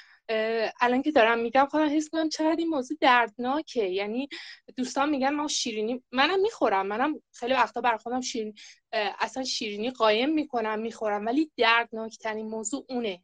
الان 0.80 1.02
که 1.02 1.12
دارم 1.12 1.38
میگم 1.38 1.66
خودم 1.70 1.96
حس 1.96 2.08
کنم 2.08 2.28
چقدر 2.28 2.56
این 2.58 2.68
موضوع 2.68 2.98
دردناکه. 3.00 3.84
یعنی 3.84 4.28
دوستان 4.76 5.10
میگن 5.10 5.34
ما 5.34 5.48
شیرینی 5.48 6.02
منم 6.12 6.40
می‌خورم. 6.40 6.86
منم 6.86 7.22
خیلی 7.32 7.52
وقتا 7.52 7.80
برای 7.80 7.98
خودم 7.98 8.20
شیرینی 8.20 8.54
اصلا 8.92 9.44
شیرینی 9.44 9.90
قایم 9.90 10.30
می‌کنم 10.30 10.78
می‌خورم. 10.78 11.26
ولی 11.26 11.52
دردناکترین 11.56 12.46
موضوع 12.46 12.86
اونه 12.88 13.22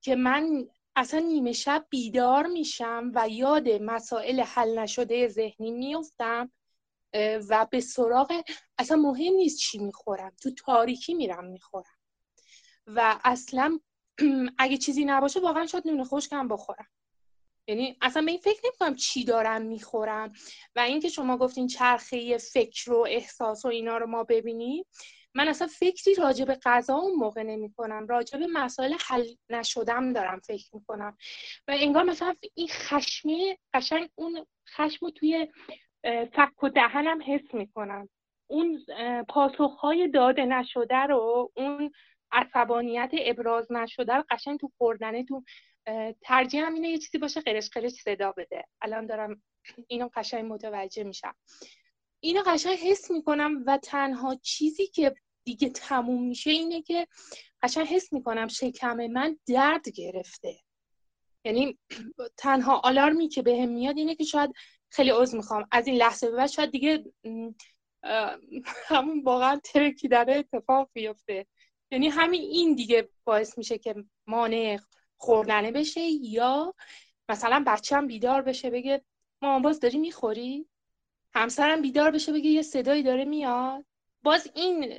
که 0.00 0.16
من 0.16 0.68
اصلا 0.96 1.20
نیمه 1.20 1.52
شب 1.52 1.86
بیدار 1.90 2.46
میشم 2.46 3.12
و 3.14 3.28
یاد 3.28 3.68
مسائل 3.68 4.40
حل 4.40 4.78
نشده 4.78 5.28
ذهنی 5.28 5.70
میفتم 5.70 6.52
و 7.48 7.66
به 7.70 7.80
سراغ 7.80 8.42
اصلا 8.78 8.96
مهم 8.96 9.32
نیست 9.34 9.58
چی 9.58 9.78
می‌خورم. 9.78 10.32
تو 10.42 10.50
تاریکی 10.50 11.14
میرم 11.14 11.44
می‌خورم. 11.44 11.96
و 12.86 13.18
اصلا 13.24 13.80
اگه 14.58 14.76
چیزی 14.76 15.04
نباشه 15.04 15.40
واقعا 15.40 15.66
شاید 15.66 15.86
نون 15.88 16.04
خشکم 16.04 16.48
بخورم. 16.48 16.86
یعنی 17.68 17.96
اصلا 18.02 18.22
به 18.22 18.30
این 18.30 18.40
فکر 18.40 18.60
نمی‌کنم 18.64 18.94
چی 18.94 19.24
دارم 19.24 19.62
می‌خورم. 19.62 20.32
و 20.76 20.80
اینکه 20.80 21.08
شما 21.08 21.36
گفتین 21.36 21.66
چرخه 21.66 22.38
فکر 22.38 22.92
و 22.92 23.06
احساس 23.08 23.64
و 23.64 23.68
اینا 23.68 23.98
رو 23.98 24.06
ما 24.06 24.24
ببینیم 24.24 24.84
من 25.34 25.48
اصلا 25.48 25.66
فکری 25.66 26.14
راجع 26.14 26.44
به 26.44 26.58
غذا 26.64 26.94
اون 26.94 27.14
موقع 27.14 27.42
نمی 27.42 27.72
کنم 27.72 28.06
راجع 28.06 28.38
به 28.38 28.46
مسائل 28.46 28.94
حل 29.00 29.26
نشدم 29.50 30.12
دارم 30.12 30.40
فکر 30.40 30.68
می‌کنم. 30.72 31.16
و 31.68 31.76
انگار 31.78 32.04
مثلا 32.04 32.34
این 32.54 32.68
خشمی 32.68 33.56
قشنگ 33.74 34.08
اون 34.14 34.46
خشم 34.68 35.06
رو 35.06 35.10
توی 35.10 35.48
فک 36.04 36.62
و 36.62 36.68
دهنم 36.68 37.18
حس 37.26 37.54
می‌کنم. 37.54 38.08
اون 38.46 38.84
پاسخهای 39.28 40.08
داده 40.08 40.44
نشده 40.44 40.96
رو 40.96 41.52
اون 41.56 41.90
عصبانیت 42.32 43.10
ابراز 43.12 43.72
نشده 43.72 44.14
رو 44.14 44.24
قشنگ 44.30 44.60
تو 44.60 44.72
خوردنه 44.78 45.24
تو 45.24 45.44
ترجیح 46.22 46.66
هم 46.66 46.74
اینه 46.74 46.88
یه 46.88 46.98
چیزی 46.98 47.18
باشه 47.18 47.40
قرش 47.40 47.70
قرش 47.70 47.92
صدا 47.92 48.32
بده. 48.32 48.64
الان 48.82 49.06
دارم 49.06 49.42
اینو 49.88 50.08
قشنگ 50.14 50.52
متوجه 50.52 51.04
میشم. 51.04 51.34
اینو 52.20 52.42
قشنگ 52.46 52.78
حس 52.78 53.10
می‌کنم 53.10 53.64
و 53.66 53.78
تنها 53.78 54.34
چیزی 54.42 54.86
که 54.86 55.14
دیگه 55.44 55.68
تموم 55.68 56.28
میشه 56.28 56.50
اینه 56.50 56.82
که 56.82 57.06
قشنگ 57.62 57.86
حس 57.86 58.12
می‌کنم 58.12 58.48
شکم 58.48 59.06
من 59.06 59.38
درد 59.46 59.88
گرفته. 59.88 60.60
یعنی 61.44 61.78
تنها 62.36 62.80
آلارمی 62.84 63.28
که 63.28 63.42
بهم 63.42 63.66
به 63.66 63.66
میاد 63.66 63.98
اینه 63.98 64.14
که 64.14 64.24
شاید 64.24 64.50
خیلی 64.90 65.10
عذر 65.10 65.36
می‌خوام. 65.36 65.68
از 65.72 65.86
این 65.86 65.96
لحظه 65.96 66.30
به 66.30 66.36
بعد 66.36 66.50
شاید 66.50 66.70
دیگه 66.70 67.04
همون 68.86 69.22
واقعا 69.22 69.60
ترکی 69.64 70.08
داره 70.08 70.34
اتفاق 70.34 70.90
بیفته. 70.92 71.46
یعنی 71.90 72.08
همین 72.08 72.40
این 72.40 72.74
دیگه 72.74 73.08
باعث 73.24 73.58
میشه 73.58 73.78
که 73.78 73.94
مانع 74.26 74.78
خوردنه 75.16 75.72
بشه 75.72 76.00
یا 76.00 76.74
مثلا 77.28 77.64
بچم 77.66 78.06
بیدار 78.06 78.42
بشه 78.42 78.70
بگه 78.70 79.04
مامان 79.42 79.62
باز 79.62 79.80
داری 79.80 79.98
می‌خوری؟ 79.98 80.66
همسرم 81.34 81.82
بیدار 81.82 82.10
بشه 82.10 82.32
بگه 82.32 82.50
یه 82.50 82.62
صدایی 82.62 83.02
داره 83.02 83.24
میاد. 83.24 83.84
باز 84.22 84.50
این 84.54 84.94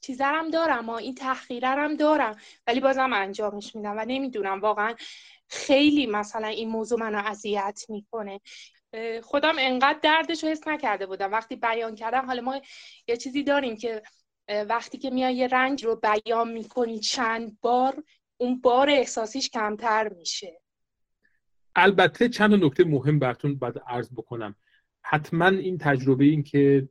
چیزرم 0.00 0.50
دارم 0.50 0.88
و 0.88 0.92
این 0.92 1.14
تحقیرم 1.14 1.96
دارم 1.96 2.36
ولی 2.66 2.80
بازم 2.80 3.12
انجامش 3.12 3.76
میدم 3.76 3.94
و 3.98 4.04
نمی‌دونم 4.04 4.60
واقعا 4.60 4.94
خیلی 5.48 6.06
مثلا 6.06 6.48
این 6.48 6.68
موضوع 6.68 7.00
منو 7.00 7.22
اذیت 7.26 7.84
می‌کنه. 7.88 8.40
خودم 9.22 9.54
انقدر 9.58 9.98
دردش 10.02 10.44
رو 10.44 10.50
حس 10.50 10.68
نکرده 10.68 11.06
بودم. 11.06 11.32
وقتی 11.32 11.56
بیان 11.56 11.94
کردم 11.94 12.26
حالا 12.26 12.42
ما 12.42 12.60
یه 13.08 13.16
چیزی 13.16 13.42
داریم 13.42 13.76
که 13.76 14.02
وقتی 14.48 14.98
که 14.98 15.10
میای 15.10 15.36
یه 15.36 15.46
رنج 15.46 15.84
رو 15.84 15.96
بیان 15.96 16.52
می‌کنی 16.52 16.98
چند 16.98 17.60
بار 17.60 18.04
اون 18.36 18.60
بار 18.60 18.90
احساسیش 18.90 19.50
کمتر 19.50 20.08
میشه. 20.08 20.60
البته 21.76 22.28
چند 22.28 22.64
نکته 22.64 22.84
مهم 22.84 23.18
براتون 23.18 23.54
باید 23.54 23.80
عرض 23.86 24.12
بکنم. 24.12 24.54
حتما 25.02 25.48
این 25.48 25.78
تجربه 25.78 26.24
این 26.24 26.42
که 26.42 26.88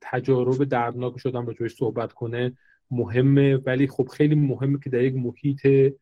تجارب 0.00 0.64
دردناک 0.64 1.18
شدم 1.18 1.46
راجبش 1.46 1.74
صحبت 1.74 2.12
کنه 2.12 2.58
مهمه 2.90 3.56
ولی 3.56 3.86
خب 3.86 4.08
خیلی 4.08 4.34
مهمه 4.34 4.78
که 4.84 4.90
در 4.90 5.02
یک 5.02 5.14
محیط 5.14 5.92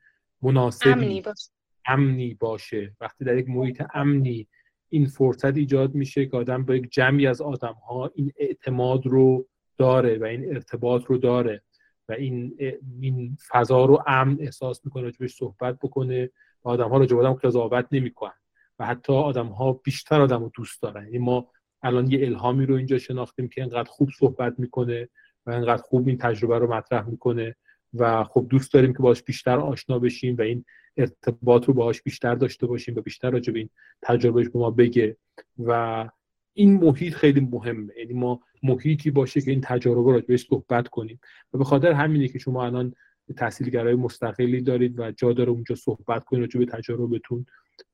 مناسبی 0.42 0.90
امنی 0.90 1.20
باشه. 1.20 1.50
امنی 1.86 2.34
باشه. 2.34 2.96
وقتی 3.00 3.24
در 3.24 3.36
یک 3.36 3.48
محیط 3.48 3.82
امنی 3.94 4.48
این 4.88 5.06
فرصت 5.06 5.56
ایجاد 5.56 5.94
میشه 5.94 6.26
که 6.26 6.36
آدم 6.36 6.64
با 6.64 6.74
یک 6.74 6.90
جمعی 6.90 7.26
از 7.26 7.40
آدم 7.40 7.72
ها 7.72 8.10
این 8.14 8.32
اعتماد 8.36 9.06
رو 9.06 9.46
داره 9.78 10.18
و 10.18 10.24
این 10.24 10.54
ارتباط 10.54 11.04
رو 11.04 11.18
داره 11.18 11.62
و 12.08 12.12
این 12.12 12.56
این 13.00 13.36
فضا 13.48 13.84
رو 13.84 14.02
امن 14.06 14.36
احساس 14.40 14.84
می‌کنه 14.84 15.02
راجبش 15.02 15.34
صحبت 15.34 15.78
بکنه 15.82 16.30
و 16.64 16.68
آدم 16.68 16.88
ها 16.88 16.98
راجب 16.98 17.18
آدم 17.18 17.32
قضاوت 17.32 17.86
نمی‌کنن 17.92 18.32
و 18.78 18.86
حتی 18.86 19.12
آدم 19.12 19.46
ها 19.46 19.72
بیشتر 19.72 20.20
آدم 20.20 20.42
رو 20.42 20.50
دوست 20.54 20.82
دارن. 20.82 21.04
یعنی 21.04 21.18
ما 21.18 21.50
الان 21.82 22.10
یه 22.10 22.26
الهامی 22.26 22.66
رو 22.66 22.74
اینجا 22.74 22.98
شناختیم 22.98 23.48
که 23.48 23.62
انقدر 23.62 23.90
خوب 23.90 24.10
صحبت 24.18 24.54
می‌کنه 24.58 25.08
و 25.46 25.50
انقدر 25.50 25.82
خوب 25.82 26.08
این 26.08 26.18
تجربه 26.18 26.58
رو 26.58 26.74
مطرح 26.74 27.08
می‌کنه 27.08 27.56
و 27.94 28.24
خب 28.24 28.46
دوست 28.48 28.72
داریم 28.72 28.92
که 28.92 28.98
باش 28.98 29.22
بیشتر 29.22 29.58
آشنا 29.58 29.98
بشیم 29.98 30.36
و 30.36 30.40
این 30.40 30.64
ارتباط 30.96 31.64
رو 31.64 31.74
باهاش 31.74 32.02
بیشتر 32.02 32.34
داشته 32.34 32.66
باشیم 32.66 32.94
و 32.96 33.00
بیشتر 33.00 33.30
راجع 33.30 33.52
به 33.52 33.58
این 33.58 33.70
تجربهش 34.02 34.48
به 34.48 34.58
ما 34.58 34.70
بگه 34.70 35.16
و 35.58 36.08
این 36.54 36.74
محیط 36.74 37.14
خیلی 37.14 37.40
مهمه. 37.40 37.92
یعنی 37.98 38.12
ما 38.12 38.40
محیطی 38.62 39.10
باشه 39.10 39.40
که 39.40 39.50
این 39.50 39.60
تجربه 39.60 40.12
رو 40.12 40.20
بهش 40.20 40.46
صحبت 40.46 40.88
کنیم. 40.88 41.20
و 41.52 41.58
به 41.58 41.64
خاطر 41.64 41.92
همینه 41.92 42.28
که 42.28 42.38
شما 42.38 42.64
الان 42.64 42.94
تحصیلگرای 43.36 43.94
مستقلی 43.94 44.60
دارید 44.60 45.00
و 45.00 45.10
جا 45.10 45.32
داره 45.32 45.50
اونجا 45.50 45.74
صحبت 45.74 46.24
کنید 46.24 46.40
راجع 46.40 46.58
به 46.58 46.66
تجربتون 46.66 47.46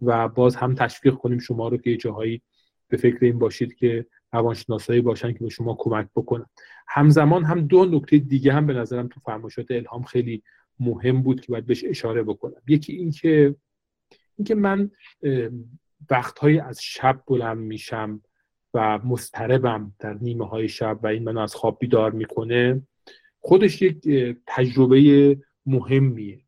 و 0.03 0.29
باز 0.29 0.57
هم 0.57 0.75
تشویق 0.75 1.15
کنیم 1.15 1.39
شما 1.39 1.69
رو 1.69 1.77
که 1.77 1.97
جاهایی 1.97 2.43
به 2.89 2.97
فکر 2.97 3.25
این 3.25 3.39
باشید 3.39 3.75
که 3.75 4.07
روانشناسایی 4.33 5.01
باشن 5.01 5.33
که 5.33 5.39
به 5.39 5.49
شما 5.49 5.77
کمک 5.79 6.09
بکنن. 6.17 6.47
همزمان 6.89 7.45
هم 7.45 7.61
دو 7.61 7.85
نکته 7.85 8.19
دیگه 8.19 8.53
هم 8.53 8.67
به 8.67 8.73
نظرم 8.73 9.09
تو 9.09 9.21
فرمایشات 9.21 9.71
الهام 9.71 10.03
خیلی 10.03 10.43
مهم 10.81 11.23
بود 11.23 11.41
که 11.41 11.53
باید 11.53 11.67
بهش 11.67 11.85
اشاره 11.85 12.23
بکنم. 12.23 12.63
یکی 12.69 12.93
اینکه 12.93 13.55
اینکه 14.37 14.55
من 14.55 14.91
وقتهایی 16.11 16.59
از 16.59 16.83
شب 16.83 17.23
بلند 17.27 17.59
میشم. 17.59 18.23
و 18.75 18.99
مضطربم 18.99 19.95
در 19.99 20.15
نیمه 20.15 20.47
های 20.47 20.69
شب 20.69 21.01
و 21.03 21.07
این 21.07 21.25
منو 21.25 21.41
از 21.41 21.55
خواب 21.55 21.79
بیدار 21.81 22.11
می‌کنه. 22.11 22.83
خودش 23.39 23.83
یک 23.83 24.09
تجربه 24.47 25.39
مهمیه. 25.67 26.41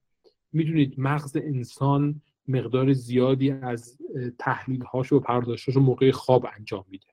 می‌دونید 0.52 0.94
مغز 0.98 1.36
انسان 1.36 2.22
مقدار 2.48 2.92
زیادی 2.92 3.50
از 3.50 3.98
تحلیل 4.38 4.82
هاش 4.82 5.12
و 5.12 5.20
پرداشتاش 5.20 5.76
موقع 5.76 6.10
خواب 6.10 6.46
انجام 6.56 6.84
میده. 6.88 7.06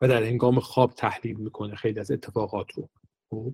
و 0.00 0.08
در 0.08 0.22
هنگام 0.22 0.60
خواب 0.60 0.92
تحلیل 0.92 1.36
می‌کنه 1.36 1.74
خیلی 1.74 2.00
از 2.00 2.10
اتفاقات 2.10 2.72
رو. 2.72 2.88
خب؟ 3.30 3.52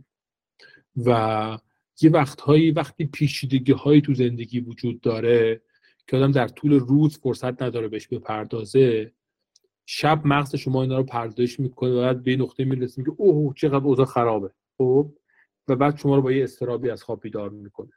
و 0.97 1.59
یه 2.01 2.11
وقتهایی 2.11 2.71
وقتی 2.71 3.07
پیچیدگی 3.07 3.73
هایی 3.73 4.01
تو 4.01 4.15
زندگی 4.15 4.61
وجود 4.61 5.01
داره 5.01 5.63
که 6.07 6.17
آدم 6.17 6.33
در 6.33 6.49
طول 6.49 6.73
روز 6.73 7.19
فرصت 7.19 7.63
نداره 7.63 7.89
بهش 7.89 8.09
بپردازه 8.09 9.13
شب 9.91 10.21
مغز 10.25 10.57
شما 10.57 10.83
اینا 10.83 10.97
رو 10.97 11.03
پردازش 11.03 11.61
می‌کنه 11.61 11.91
و 11.91 12.01
بعد 12.01 12.23
به 12.23 12.37
نقطه 12.37 12.65
می‌رسیم 12.65 13.05
که 13.05 13.13
اوه 13.17 13.55
چقدر 13.55 13.85
اوضاع 13.85 14.07
خرابه. 14.07 14.51
خب؟ 14.79 15.13
و 15.69 15.77
بعد 15.77 15.97
شما 15.97 16.17
رو 16.17 16.23
با 16.23 16.33
یه 16.33 16.45
استرابی 16.45 16.91
از 16.91 17.03
خواب 17.03 17.21
بیدار 17.21 17.51
می‌کنه. 17.51 17.91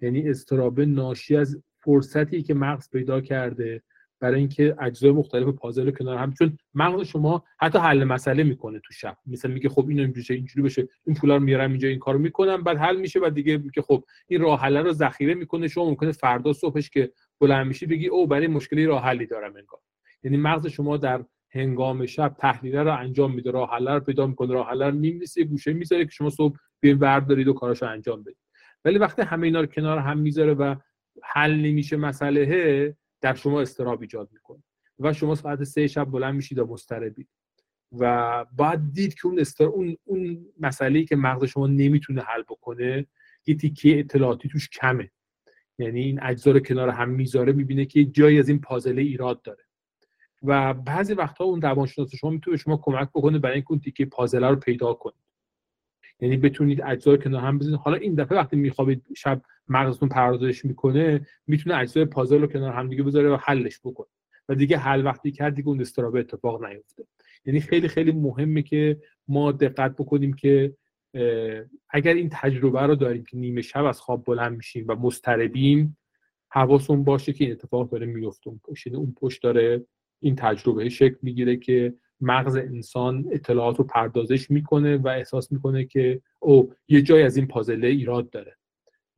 یعنی 0.00 0.28
استرابه 0.28 0.86
ناشی 0.86 1.36
از 1.36 1.62
فرصتی 1.78 2.42
که 2.42 2.54
مغز 2.54 2.90
پیدا 2.90 3.20
کرده 3.20 3.82
برای 4.20 4.38
اینکه 4.38 4.76
اجزای 4.80 5.10
مختلف 5.10 5.48
پازل 5.48 5.86
رو 5.86 5.90
کنار 5.90 6.18
هم 6.18 6.32
چون 6.32 6.58
مغز 6.74 7.06
شما 7.06 7.44
حتی 7.58 7.78
حل 7.78 8.04
مسئله 8.04 8.42
می‌کنه 8.42 8.78
تو 8.78 8.92
شب. 8.92 9.16
مثلا 9.26 9.54
میگه 9.54 9.68
خب 9.68 9.88
اینو 9.88 10.02
اینجوری 10.02 10.34
اینجوری 10.34 10.62
بشه 10.62 10.88
این 11.06 11.16
پولا 11.16 11.36
رو 11.36 11.42
میارم 11.42 11.70
اینجا 11.70 11.88
این 11.88 11.98
کارو 11.98 12.18
می‌کنم 12.18 12.62
بعد 12.62 12.76
حل 12.76 12.96
میشه 12.96 13.20
بعد 13.20 13.34
دیگه 13.34 13.56
میگه 13.56 13.82
خب 13.82 14.04
این 14.26 14.40
راه 14.40 14.60
حل 14.60 14.76
رو 14.76 14.92
ذخیره 14.92 15.34
می‌کنه 15.34 15.68
شما 15.68 15.84
ممکنه 15.84 16.12
فردا 16.12 16.52
صبحش 16.52 16.90
که 16.90 17.12
بلند 17.40 17.66
میشی 17.66 17.86
بگی 17.86 18.08
او 18.08 18.26
برای 18.26 18.46
مشکلی 18.46 18.86
راه 18.86 19.02
حلی 19.02 19.26
دارم 19.26 19.56
انگار. 19.56 19.80
یعنی 20.22 20.36
مغز 20.36 20.66
شما 20.66 20.96
در 20.96 21.24
هنگام 21.50 22.06
شب 22.06 22.36
تحلیل 22.38 22.76
رو 22.76 22.98
انجام 22.98 23.34
میده 23.34 23.50
راه 23.50 23.70
حل 23.70 23.88
رو 23.88 24.00
پیدا 24.00 24.26
می‌کنه 24.26 24.52
راه 24.54 24.68
حل 24.68 24.82
رو 24.82 24.94
میمیسه 24.94 25.44
گوشه 25.44 25.72
می‌ذاره 25.72 26.04
که 26.04 26.10
شما 26.10 26.30
صبح 26.30 26.56
بیاین 26.80 26.98
بردارید 26.98 27.48
و 27.48 27.52
کاراشو 27.52 27.86
انجام 27.86 28.22
بدید. 28.22 28.36
ولی 28.84 28.98
وقتی 28.98 29.22
همه 29.22 29.46
اینا 29.46 29.60
رو 29.60 29.66
کنار 29.66 29.98
هم 29.98 30.18
می‌ذاره 30.18 30.54
و 30.54 30.74
حل 31.22 31.54
نمیشه 31.54 31.96
مسئله 31.96 32.96
در 33.20 33.34
شما 33.34 33.60
استراب 33.60 34.00
ایجاد 34.00 34.28
می‌کنه 34.32 34.62
و 34.98 35.12
شما 35.12 35.34
ساعت 35.34 35.64
سه 35.64 35.86
شب 35.86 36.04
بلند 36.04 36.34
میشید 36.34 36.58
و 36.58 36.66
مضطربید. 36.66 37.28
و 37.92 38.44
باید 38.56 38.92
دید 38.92 39.14
که 39.14 39.26
اون 39.26 39.40
استر... 39.40 39.64
اون 39.64 39.96
اون 40.04 40.46
مسئله 40.60 41.04
که 41.04 41.16
مغز 41.16 41.44
شما 41.44 41.66
نمی‌تونه 41.66 42.22
حل 42.22 42.42
بکنه 42.42 43.06
یه 43.46 43.54
تیکه 43.54 43.98
اطلاعاتی 43.98 44.48
توش 44.48 44.68
کمه. 44.68 45.10
یعنی 45.78 46.00
این 46.00 46.22
اجزا 46.22 46.50
رو 46.50 46.60
کنار 46.60 46.88
هم 46.88 47.08
می‌ذاره 47.08 47.52
می‌بینه 47.52 47.84
که 47.84 48.04
جایی 48.04 48.38
از 48.38 48.48
این 48.48 48.60
پازله 48.60 49.02
ایراد 49.02 49.42
داره. 49.42 49.65
و 50.42 50.74
بعضی 50.74 51.14
وقتها 51.14 51.44
اون 51.44 51.62
روانشناس 51.62 52.14
شما 52.14 52.30
می‌تونه 52.30 52.56
به 52.56 52.62
شما 52.62 52.76
کمک 52.76 53.08
بکنه 53.08 53.38
برای 53.38 53.54
اینکه 53.54 53.70
اون 53.70 53.80
تیکه 53.80 54.04
پازل 54.04 54.44
رو 54.44 54.56
پیدا 54.56 54.94
کنید. 54.94 55.26
یعنی 56.20 56.36
بتونید 56.36 56.82
اجزا 56.82 57.16
کنار 57.16 57.42
هم 57.42 57.58
بزنید. 57.58 57.76
حالا 57.76 57.96
این 57.96 58.14
دفعه 58.14 58.38
وقتی 58.38 58.56
میخوابید 58.56 59.06
شب 59.16 59.42
مغزتون 59.68 60.08
پردازش 60.08 60.64
می‌کنه 60.64 61.26
می‌تونه 61.46 61.76
اجزای 61.76 62.04
پازل 62.04 62.40
رو 62.40 62.46
کنار 62.46 62.72
هم 62.72 62.88
دیگه 62.88 63.02
بذاره 63.02 63.30
و 63.30 63.36
حلش 63.36 63.80
بکنه. 63.84 64.06
و 64.48 64.54
دیگه 64.54 64.78
حل 64.78 65.04
وقتی 65.04 65.32
کرد 65.32 65.54
دیگه 65.54 65.68
اون 65.68 65.80
استرابه 65.80 66.20
اتفاق 66.20 66.64
نیفته. 66.64 67.04
یعنی 67.44 67.60
خیلی 67.60 67.88
خیلی 67.88 68.12
مهمه 68.12 68.62
که 68.62 69.00
ما 69.28 69.52
دقت 69.52 69.92
بکنیم 69.92 70.32
که 70.32 70.76
اگر 71.90 72.14
این 72.14 72.28
تجربه 72.32 72.80
رو 72.80 72.94
داریم 72.94 73.24
که 73.24 73.36
نیمه 73.36 73.62
شب 73.62 73.84
از 73.84 74.00
خواب 74.00 74.24
بلند 74.24 74.56
میشیم 74.56 74.84
و 74.88 74.94
مضطربیم 74.94 75.96
حواسون 76.50 77.04
باشه 77.04 77.32
که 77.32 77.44
این 77.44 77.52
اتفاق 77.52 77.90
داره 77.90 78.06
میفته 78.06 78.48
اون 78.48 78.60
پشت 78.64 78.94
اون 78.94 79.14
پشت 79.20 79.42
داره 79.42 79.86
این 80.20 80.36
تجربه 80.36 80.88
شکل 80.88 81.16
می‌گیره 81.22 81.56
که 81.56 81.94
مغز 82.20 82.56
انسان 82.56 83.28
اطلاعات 83.30 83.78
رو 83.78 83.84
پردازش 83.84 84.50
می‌کنه 84.50 84.96
و 84.96 85.08
احساس 85.08 85.52
می‌کنه 85.52 85.84
که 85.84 86.20
او 86.40 86.72
یه 86.88 87.02
جای 87.02 87.22
از 87.22 87.36
این 87.36 87.46
پازله 87.46 87.88
ایراد 87.88 88.30
داره 88.30 88.56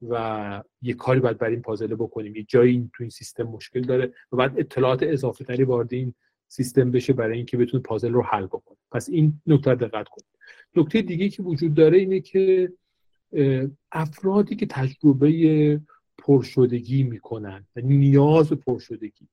و 0.09 0.63
یه 0.83 0.95
کاری 0.95 1.21
باید 1.21 1.39
بر 1.39 1.49
این 1.49 1.63
پازله 1.63 1.95
بکنیم. 1.95 2.37
یه 2.37 2.43
جایی 2.43 2.91
تو 2.95 3.03
این 3.03 3.11
سیستم 3.11 3.43
مشکل 3.43 3.81
داره 3.81 4.13
و 4.33 4.37
بعد 4.37 4.61
اطلاعات 4.61 5.03
اضافه 5.03 5.45
تری 5.45 5.65
وارد 5.65 5.93
این 5.93 6.15
سیستم 6.49 6.91
بشه 6.91 7.13
برای 7.13 7.37
اینکه 7.37 7.57
بتونه 7.57 7.83
پازل 7.83 8.13
رو 8.13 8.23
حل 8.23 8.47
بکنه. 8.47 8.79
پس 8.93 9.09
این 9.09 9.41
نکته 9.47 9.75
دقت 9.75 10.09
کنید. 10.09 10.29
نکته 10.77 11.03
دیگه 11.03 11.29
که 11.29 11.43
وجود 11.43 11.75
داره 11.75 11.99
اینه 11.99 12.21
که 12.21 12.73
افرادی 13.93 14.57
که 14.57 14.67
تجربه 14.67 15.81
پرشدگی 16.19 17.03
می‌کنن 17.03 17.67
و 17.77 17.81
نیاز 17.81 18.53
پرشدگی 18.53 19.29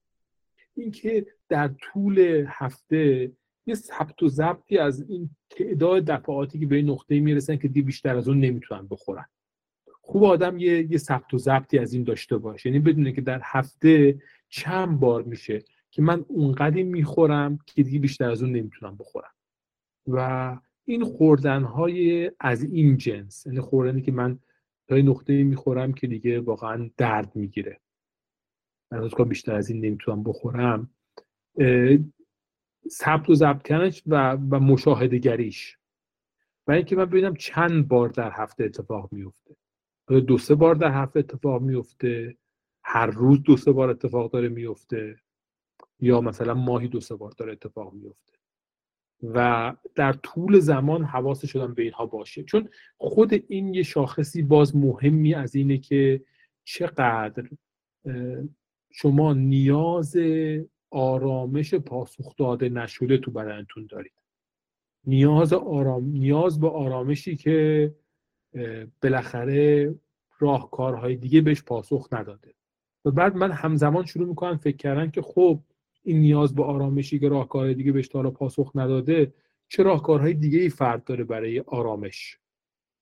اینکه 0.75 1.25
در 1.49 1.67
طول 1.67 2.45
هفته 2.47 3.31
یه 3.65 3.75
ثبت 3.75 4.23
و 4.23 4.27
ضبطی 4.27 4.77
از 4.77 5.09
این 5.09 5.29
تعداد 5.49 6.05
دفعاتی 6.05 6.59
که 6.59 6.65
به 6.65 6.75
این 6.75 6.89
نقطه 6.89 7.19
می‌رسن 7.19 7.55
که 7.55 7.67
دی 7.67 7.81
بیشتر 7.81 8.15
از 8.15 8.27
اون 8.27 8.39
نمی‌تونن 8.39 8.87
بخورن. 8.87 9.25
خوب 10.01 10.23
آدم 10.23 10.57
یه 10.57 10.91
یه 10.91 10.97
ثبت 10.97 11.33
و 11.33 11.37
ضبطی 11.37 11.79
از 11.79 11.93
این 11.93 12.03
داشته 12.03 12.37
باشه. 12.37 12.69
یعنی 12.69 12.79
بدونه 12.79 13.11
که 13.11 13.21
در 13.21 13.41
هفته 13.43 14.19
چند 14.49 14.99
بار 14.99 15.23
میشه 15.23 15.63
که 15.91 16.01
من 16.01 16.25
اونقدی 16.27 16.83
می‌خورم 16.83 17.59
که 17.65 17.83
دیگه 17.83 17.99
بیشتر 17.99 18.29
از 18.29 18.43
اون 18.43 18.51
نمی‌تونم 18.51 18.97
بخورم. 18.97 19.31
و 20.07 20.57
این 20.85 21.03
خوردن 21.03 21.63
های 21.63 22.31
از 22.39 22.63
این 22.63 22.97
جنس 22.97 23.45
یعنی 23.45 23.59
خوردنی 23.59 24.01
که 24.01 24.11
من 24.11 24.39
تا 24.87 24.95
نقطه 24.95 25.43
می‌خورم 25.43 25.93
که 25.93 26.07
دیگه 26.07 26.39
واقعا 26.39 26.89
درد 26.97 27.35
می‌گیره. 27.35 27.79
من 28.99 29.25
بیشتر 29.25 29.55
از 29.55 29.69
این 29.69 29.85
نمی‌تونم 29.85 30.23
بخورم. 30.23 30.89
ثبت 32.89 33.29
و 33.29 33.35
ضبط 33.35 33.63
کردنش 33.63 34.03
و, 34.07 34.33
و 34.33 34.59
مشاهده 34.59 35.17
گریش 35.17 35.77
و 36.67 36.71
اینکه 36.71 36.95
من 36.95 37.05
ببینم 37.05 37.35
چند 37.35 37.87
بار 37.87 38.09
در 38.09 38.31
هفته 38.31 38.63
اتفاق 38.63 39.09
میفته 39.11 39.55
دو 40.07 40.37
سه 40.37 40.55
بار 40.55 40.75
در 40.75 40.91
هفته 40.91 41.19
اتفاق 41.19 41.61
میفته 41.61 42.37
هر 42.83 43.05
روز 43.05 43.43
دو 43.43 43.57
سه 43.57 43.71
بار 43.71 43.89
اتفاق 43.89 44.31
داره 44.31 44.49
میفته 44.49 45.15
یا 45.99 46.21
مثلا 46.21 46.53
ماهی 46.53 46.87
دو 46.87 46.99
سه 46.99 47.15
بار 47.15 47.31
داره 47.31 47.51
اتفاق 47.51 47.93
میفته 47.93 48.33
و 49.23 49.73
در 49.95 50.13
طول 50.13 50.59
زمان 50.59 51.03
حواس 51.03 51.45
شدن 51.45 51.73
به 51.73 51.83
اینها 51.83 52.05
باشه. 52.05 52.43
چون 52.43 52.69
خود 52.97 53.33
این 53.47 53.73
یه 53.73 53.83
شاخصی 53.83 54.41
باز 54.41 54.75
مهمی 54.75 55.33
از 55.33 55.55
اینه 55.55 55.77
که 55.77 56.23
چقدر 56.63 57.49
شما 58.97 59.33
نیاز 59.33 60.17
آرامش 60.91 61.73
پاسخ 61.73 62.35
داده 62.35 62.69
نشده 62.69 63.17
تو 63.17 63.31
بدنتون 63.31 63.87
دارید. 63.89 64.13
نیاز 65.05 65.53
آرام 65.53 66.03
نیاز 66.03 66.59
به 66.59 66.69
آرامشی 66.69 67.35
که 67.35 67.91
بالاخره 69.01 69.95
راهکارهای 70.39 71.15
دیگه 71.15 71.41
بهش 71.41 71.63
پاسخ 71.63 72.07
نداده. 72.11 72.53
و 73.05 73.11
بعد 73.11 73.35
من 73.35 73.51
همزمان 73.51 74.05
شروع 74.05 74.27
می‌کنم 74.27 74.57
فکر 74.57 74.77
کردن 74.77 75.11
که 75.11 75.21
خب 75.21 75.59
این 76.03 76.19
نیاز 76.19 76.55
به 76.55 76.63
آرامشی 76.63 77.19
که 77.19 77.29
راهکارهای 77.29 77.73
دیگه 77.73 77.91
بهش 77.91 78.07
تا 78.07 78.31
پاسخ 78.31 78.71
نداده 78.75 79.33
چه 79.67 79.83
راهکارهای 79.83 80.33
دیگه 80.33 80.59
ای 80.59 80.69
فرد 80.69 81.03
داره 81.03 81.23
برای 81.23 81.59
آرامش؟ 81.59 82.39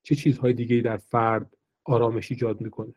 چه 0.04 0.16
چیزهای 0.16 0.54
دیگه 0.54 0.76
ای 0.76 0.82
در 0.82 0.98
فرد 0.98 1.58
آرامش 1.86 2.32
ایجاد 2.32 2.62
می‌کنه؟ 2.62 2.94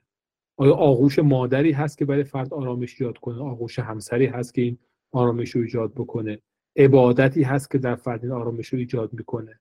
آیا 0.56 0.74
آغوش 0.74 1.18
مادری 1.18 1.72
هست 1.72 1.98
که 1.98 2.04
برای 2.04 2.24
فرد 2.24 2.54
آرامش 2.54 2.92
ایجاد 2.92 3.18
کنه؟ 3.18 3.42
آغوش 3.42 3.78
همسری 3.78 4.26
هست 4.26 4.54
که 4.54 4.62
این 4.62 4.78
آرامش 5.12 5.50
رو 5.50 5.62
ایجاد 5.62 5.94
بکنه. 5.94 6.38
عبادتی 6.76 7.42
هست 7.42 7.70
که 7.70 7.78
در 7.78 7.94
فرد 7.96 8.24
این 8.24 8.32
آرامش 8.32 8.68
رو 8.68 8.78
ایجاد 8.78 9.12
می‌کنه. 9.12 9.60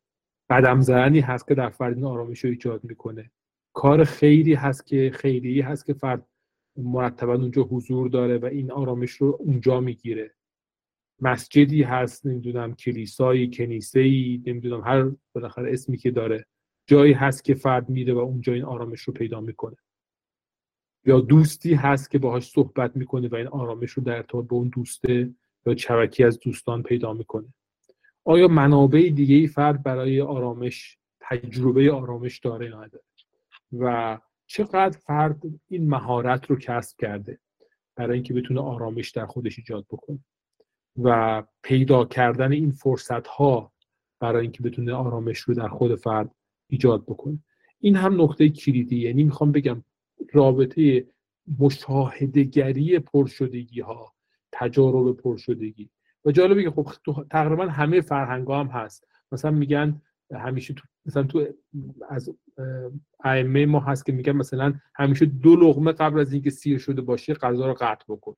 قدم 0.50 0.82
زدنی 0.82 1.20
هست 1.20 1.48
که 1.48 1.56
در 1.56 1.70
فرد 1.70 1.96
این 1.96 2.06
آرامش 2.06 2.40
رو 2.40 2.50
ایجاد 2.50 2.84
می‌کنه. 2.84 3.32
کار 3.74 4.04
خیری 4.04 4.54
هست 4.54 4.86
که 4.86 5.12
خیری 5.14 5.62
هست 5.62 5.86
که 5.86 5.94
فرد 5.94 6.28
مرتبا 6.78 7.34
اونجا 7.34 7.62
حضور 7.62 8.10
داره 8.10 8.38
و 8.38 8.46
این 8.46 8.72
آرامش 8.72 9.12
رو 9.12 9.38
اونجا 9.40 9.80
می‌گیره. 9.80 10.32
مسجدی 11.22 11.84
هست 11.84 12.26
نمی‌دونم 12.26 12.76
کلیسایی 12.76 13.50
کنیسه‌ای 13.50 14.44
نمی‌دونم 14.46 14.82
هر 14.82 15.12
بالاخره 15.36 15.74
اسمی 15.74 15.98
که 15.98 16.12
داره. 16.12 16.46
جایی 16.88 17.14
هست 17.14 17.44
که 17.44 17.54
فرد 17.54 17.90
میره 17.90 18.14
و 18.14 18.18
اونجا 18.18 18.54
این 18.54 18.64
آرامش 18.64 19.02
رو 19.02 19.14
پیدا 19.14 19.42
می‌کنه. 19.42 19.76
یا 21.06 21.20
دوستی 21.20 21.74
هست 21.74 22.12
که 22.12 22.20
باهاش 22.20 22.50
صحبت 22.50 22.96
می‌کنه 22.96 23.28
و 23.28 23.36
این 23.36 23.48
آرامش 23.48 23.92
رو 23.92 24.04
در 24.04 24.16
ارتباط 24.16 24.48
به 24.48 24.54
اون 24.54 24.68
دوسته 24.68 25.34
یا 25.66 25.74
چوکی 25.74 26.24
از 26.24 26.40
دوستان 26.40 26.84
پیدا 26.84 27.14
می‌کنه. 27.14 27.54
آیا 28.24 28.48
منابع 28.48 29.10
دیگه 29.16 29.36
ای 29.36 29.48
فرد 29.48 29.84
برای 29.84 30.22
آرامش 30.22 30.98
تجربه 31.20 31.92
آرامش 31.92 32.40
داره 32.40 32.68
نداره؟ 32.68 33.04
و 33.80 34.18
چقدر 34.48 34.98
فرد 34.98 35.42
این 35.68 35.90
مهارت 35.90 36.50
رو 36.50 36.56
کسب 36.56 36.98
کرده 37.00 37.40
برای 37.96 38.14
اینکه 38.14 38.34
بتونه 38.34 38.62
آرامش 38.62 39.12
در 39.12 39.26
خودش 39.26 39.60
ایجاد 39.60 39.86
بکنه؟ 39.90 40.20
و 41.04 41.44
پیدا 41.64 42.06
کردن 42.06 42.52
این 42.52 42.72
فرصت 42.72 43.28
ها 43.28 43.72
برای 44.20 44.42
اینکه 44.42 44.64
بتونه 44.64 44.94
آرامش 44.94 45.40
رو 45.40 45.54
در 45.54 45.68
خود 45.68 45.96
فرد 45.96 46.32
ایجاد 46.70 47.04
بکنه. 47.04 47.40
این 47.80 47.96
هم 47.96 48.22
نقطه 48.22 48.50
کلیدی 48.50 48.98
یعنی 48.98 49.24
می‌خوام 49.24 49.52
بگم 49.52 49.84
رابطه 50.34 51.08
مشاهدگری 51.60 53.00
پرشدگی 53.00 53.82
ها 53.82 54.14
تجارب 54.52 55.18
پرشدگی. 55.18 55.90
و 56.26 56.32
جالبه 56.32 56.64
که 56.64 56.72
خب 56.72 56.88
تقریبا 57.32 57.66
همه 57.68 58.02
فرهنگ 58.02 58.48
هم 58.52 58.68
هست. 58.68 59.08
مثلا 59.32 59.52
میگن 59.52 60.02
همیشه 60.34 60.74
تو 60.74 60.88
مثلا 61.06 61.24
تو 61.24 61.48
از 62.10 62.30
ائمه 63.24 63.66
ما 63.66 63.80
هست 63.80 64.06
که 64.06 64.12
میگن 64.12 64.32
مثلا 64.32 64.74
همیشه 64.96 65.26
دو 65.26 65.56
لغمه 65.56 65.92
قبل 65.92 66.20
از 66.20 66.34
اینکه 66.34 66.50
سیر 66.50 66.78
شده 66.78 67.02
باشه 67.02 67.34
غذا 67.34 67.68
رو 67.68 67.74
قطع 67.74 68.06
بکن. 68.10 68.36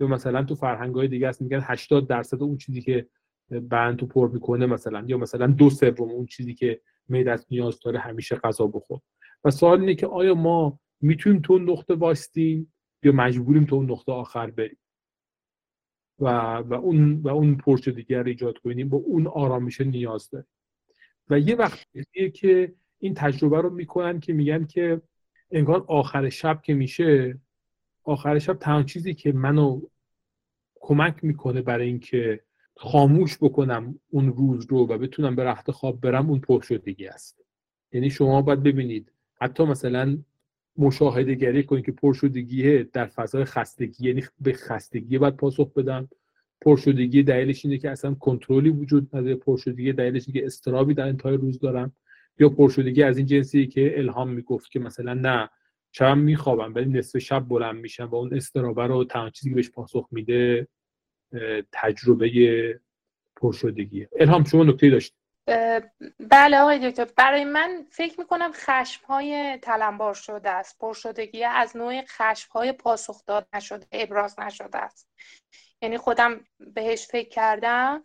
یا 0.00 0.06
مثلا 0.06 0.42
تو 0.42 0.54
فرهنگ 0.54 0.94
های 0.94 1.08
دیگه 1.08 1.28
هست 1.28 1.42
میگن 1.42 1.60
80 1.62 2.08
درصد 2.08 2.42
اون 2.42 2.56
چیزی 2.56 2.80
که 2.80 3.06
بند 3.50 3.96
تو 3.96 4.06
پر 4.06 4.28
می‌کنه 4.28 4.66
مثلا. 4.66 5.04
یا 5.06 5.18
مثلا 5.18 5.46
دو 5.46 5.70
سوم 5.70 6.10
اون 6.10 6.26
چیزی 6.26 6.54
که 6.54 6.80
معدت 7.08 7.46
نیاز 7.50 7.80
داره 7.80 7.98
همیشه 7.98 8.36
غذا 8.36 8.66
بخور. 8.66 9.00
و 9.44 9.50
سوال 9.50 9.80
اینه 9.80 9.94
که 9.94 10.06
آیا 10.06 10.34
ما 10.34 10.78
می‌تونیم 11.00 11.40
تو 11.40 11.58
نقطه 11.58 11.94
وایستیم 11.94 12.72
یا 13.02 13.12
مجبوریم 13.12 13.64
تو 13.64 13.76
اون 13.76 13.90
نقطه 13.90 14.12
آخر 14.12 14.50
بریم؟ 14.50 14.78
و 16.18 16.28
و 16.56 16.74
اون 16.74 17.14
و 17.14 17.28
اون 17.28 17.56
پرچ 17.56 17.88
دیگر 17.88 18.22
رو 18.22 18.28
ایجاد 18.28 18.58
کنیم. 18.58 18.88
با 18.88 18.96
اون 18.96 19.26
آرامش 19.26 19.80
نیاز 19.80 20.30
داریم. 20.30 20.48
و 21.30 21.38
یه 21.38 21.56
وقتیه 21.56 22.30
که 22.30 22.74
این 22.98 23.14
تجربه 23.14 23.60
رو 23.60 23.70
می‌کنن 23.70 24.20
که 24.20 24.32
میگن 24.32 24.64
که 24.64 25.02
انگار 25.50 25.84
آخر 25.88 26.28
شب 26.28 26.62
که 26.62 26.74
میشه 26.74 27.38
آخر 28.04 28.38
شب 28.38 28.54
تنها 28.54 28.82
چیزی 28.82 29.14
که 29.14 29.32
منو 29.32 29.80
کمک 30.80 31.24
می‌کنه 31.24 31.62
برای 31.62 31.86
اینکه 31.86 32.40
خاموش 32.76 33.38
بکنم 33.40 33.98
اون 34.08 34.32
روز 34.32 34.66
رو 34.66 34.86
و 34.86 34.98
بتونم 34.98 35.36
به 35.36 35.44
رخت 35.44 35.70
خواب 35.70 36.00
برم 36.00 36.30
اون 36.30 36.40
پرشدگی 36.40 37.06
است. 37.06 37.44
یعنی 37.92 38.10
شما 38.10 38.42
باید 38.42 38.62
ببینید 38.62 39.12
حتی 39.40 39.64
مثلا 39.64 40.18
مشاهده 40.78 41.34
گری 41.34 41.62
کنید 41.62 41.84
که 41.84 41.92
پرشدگی 41.92 42.84
در 42.84 43.06
فضای 43.06 43.44
خستگی 43.44 44.08
یعنی 44.08 44.24
به 44.40 44.52
خستگی 44.52 45.18
باید 45.18 45.36
پاسخ 45.36 45.72
بدم 45.72 46.08
پرشدگی 46.60 47.22
دلیلش 47.22 47.64
اینه 47.64 47.78
که 47.78 47.90
اصلا 47.90 48.14
کنترلی 48.14 48.70
وجود 48.70 49.16
نداره. 49.16 49.34
پرشدگی 49.34 49.92
دلیلش 49.92 50.24
اینه 50.28 50.40
که 50.40 50.46
استرابی 50.46 50.94
در 50.94 51.08
انتهای 51.08 51.36
روز 51.36 51.58
دارم 51.58 51.92
یا 52.38 52.48
پرشدگی 52.48 53.02
از 53.02 53.18
این 53.18 53.26
جنسی 53.26 53.66
که 53.66 53.98
الهام 53.98 54.30
می‌گفت 54.30 54.70
که 54.70 54.78
مثلا 54.78 55.14
نه 55.14 55.50
شب 55.92 56.14
میخوابم 56.14 56.74
ولی 56.74 56.98
نصف 56.98 57.18
شب 57.18 57.40
بلند 57.48 57.76
میشم 57.76 58.04
و 58.04 58.14
اون 58.14 58.34
استرابه 58.34 58.86
رو 58.86 59.04
تنها 59.04 59.30
چیزی 59.30 59.50
بهش 59.50 59.70
پاسخ 59.70 60.08
میده 60.10 60.68
تجربه 61.72 62.80
پرشدگیه 63.36 64.08
الهام 64.20 64.44
شما 64.44 64.64
نکته 64.64 64.90
داشتید. 64.90 65.25
بله 66.18 66.58
آقای 66.58 66.90
دکتر. 66.90 67.04
برای 67.04 67.44
من 67.44 67.86
فکر 67.90 68.20
می‌کنم 68.20 68.52
خشم 68.54 69.06
های 69.06 69.58
تلمبار 69.62 70.14
شده 70.14 70.50
است. 70.50 70.78
پرشدگی 70.78 71.44
از 71.44 71.76
نوع 71.76 72.02
خشم 72.02 72.50
های 72.52 72.72
پاسخ 72.72 73.24
داد 73.26 73.48
نشده 73.54 73.86
ابراز 73.92 74.40
نشده 74.40 74.78
است. 74.78 75.08
یعنی 75.82 75.98
خودم 75.98 76.40
بهش 76.58 77.06
فکر 77.06 77.28
کردم. 77.28 78.02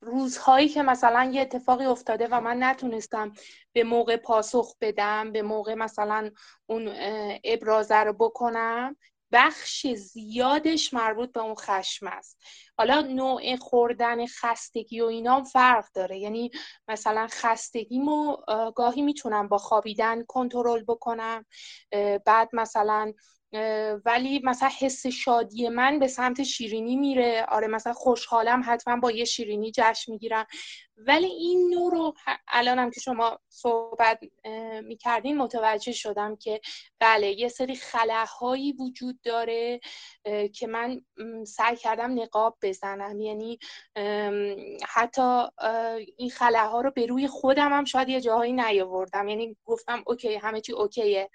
روزهایی 0.00 0.68
که 0.68 0.82
مثلا 0.82 1.30
یه 1.32 1.40
اتفاقی 1.40 1.84
افتاده 1.84 2.28
و 2.30 2.40
من 2.40 2.62
نتونستم 2.62 3.32
به 3.72 3.84
موقع 3.84 4.16
پاسخ 4.16 4.76
بدم 4.80 5.32
به 5.32 5.42
موقع 5.42 5.74
مثلا 5.74 6.30
اون 6.66 6.92
ابرازه 7.44 7.96
رو 7.96 8.12
بکنم 8.12 8.96
بخش 9.34 9.86
زیادش 9.86 10.94
مربوط 10.94 11.32
به 11.32 11.40
اون 11.40 11.54
خشم 11.54 12.06
است. 12.06 12.42
حالا 12.78 13.00
نوع 13.00 13.56
خوردن 13.56 14.26
خستگی 14.26 15.00
و 15.00 15.04
اینا 15.04 15.42
فرق 15.44 15.84
داره. 15.94 16.18
یعنی 16.18 16.50
مثلا 16.88 17.26
خستگیمو 17.30 18.36
گاهی 18.76 19.02
می‌تونم 19.02 19.48
با 19.48 19.58
خوابیدن 19.58 20.24
کنترل 20.24 20.82
بکنم. 20.82 21.44
بعد 22.26 22.48
مثلا 22.52 23.12
ولی 24.04 24.40
مثلا 24.44 24.68
حس 24.80 25.06
شادی 25.06 25.68
من 25.68 25.98
به 25.98 26.08
سمت 26.08 26.42
شیرینی 26.42 26.96
میره. 26.96 27.46
آره 27.48 27.66
مثلا 27.66 27.92
خوشحالم 27.92 28.62
حتما 28.66 28.96
با 28.96 29.10
یه 29.10 29.24
شیرینی 29.24 29.72
جشن 29.74 30.12
می‌گیرم. 30.12 30.46
ولی 30.96 31.26
این 31.26 31.74
نور 31.74 31.92
رو 31.92 32.14
الانم 32.48 32.90
که 32.90 33.00
شما 33.00 33.38
صحبت 33.48 34.20
می‌کردین 34.82 35.38
متوجه 35.38 35.92
شدم 35.92 36.36
که 36.36 36.60
بله 36.98 37.40
یه 37.40 37.48
سری 37.48 37.74
خلاهایی 37.74 38.72
وجود 38.72 39.20
داره 39.20 39.80
که 40.54 40.66
من 40.66 41.00
سعی 41.46 41.76
کردم 41.76 42.22
نقاب 42.22 42.58
بزنم. 42.62 43.20
یعنی 43.20 43.58
حتی 44.88 45.42
این 46.16 46.30
خلاها 46.30 46.80
رو 46.80 46.90
به 46.90 47.06
روی 47.06 47.28
خودم 47.28 47.72
هم 47.72 47.84
شاید 47.84 48.08
یه 48.08 48.20
جاهایی 48.20 48.52
نیاوردم. 48.52 49.28
یعنی 49.28 49.56
گفتم 49.64 50.02
اوکی 50.06 50.34
همه 50.34 50.60
چی 50.60 50.72
اوکیه. 50.72 51.30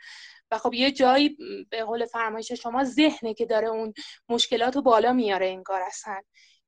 و 0.51 0.57
خب 0.57 0.73
یه 0.73 0.91
جایی 0.91 1.37
به 1.69 1.83
قول 1.83 2.05
فرمایش 2.05 2.51
شما 2.51 2.83
ذهنه 2.83 3.33
که 3.33 3.45
داره 3.45 3.67
اون 3.67 3.93
مشکلات 4.29 4.75
رو 4.75 4.81
بالا 4.81 5.13
میاره 5.13 5.47
انگار 5.47 5.81
اصلا. 5.81 6.21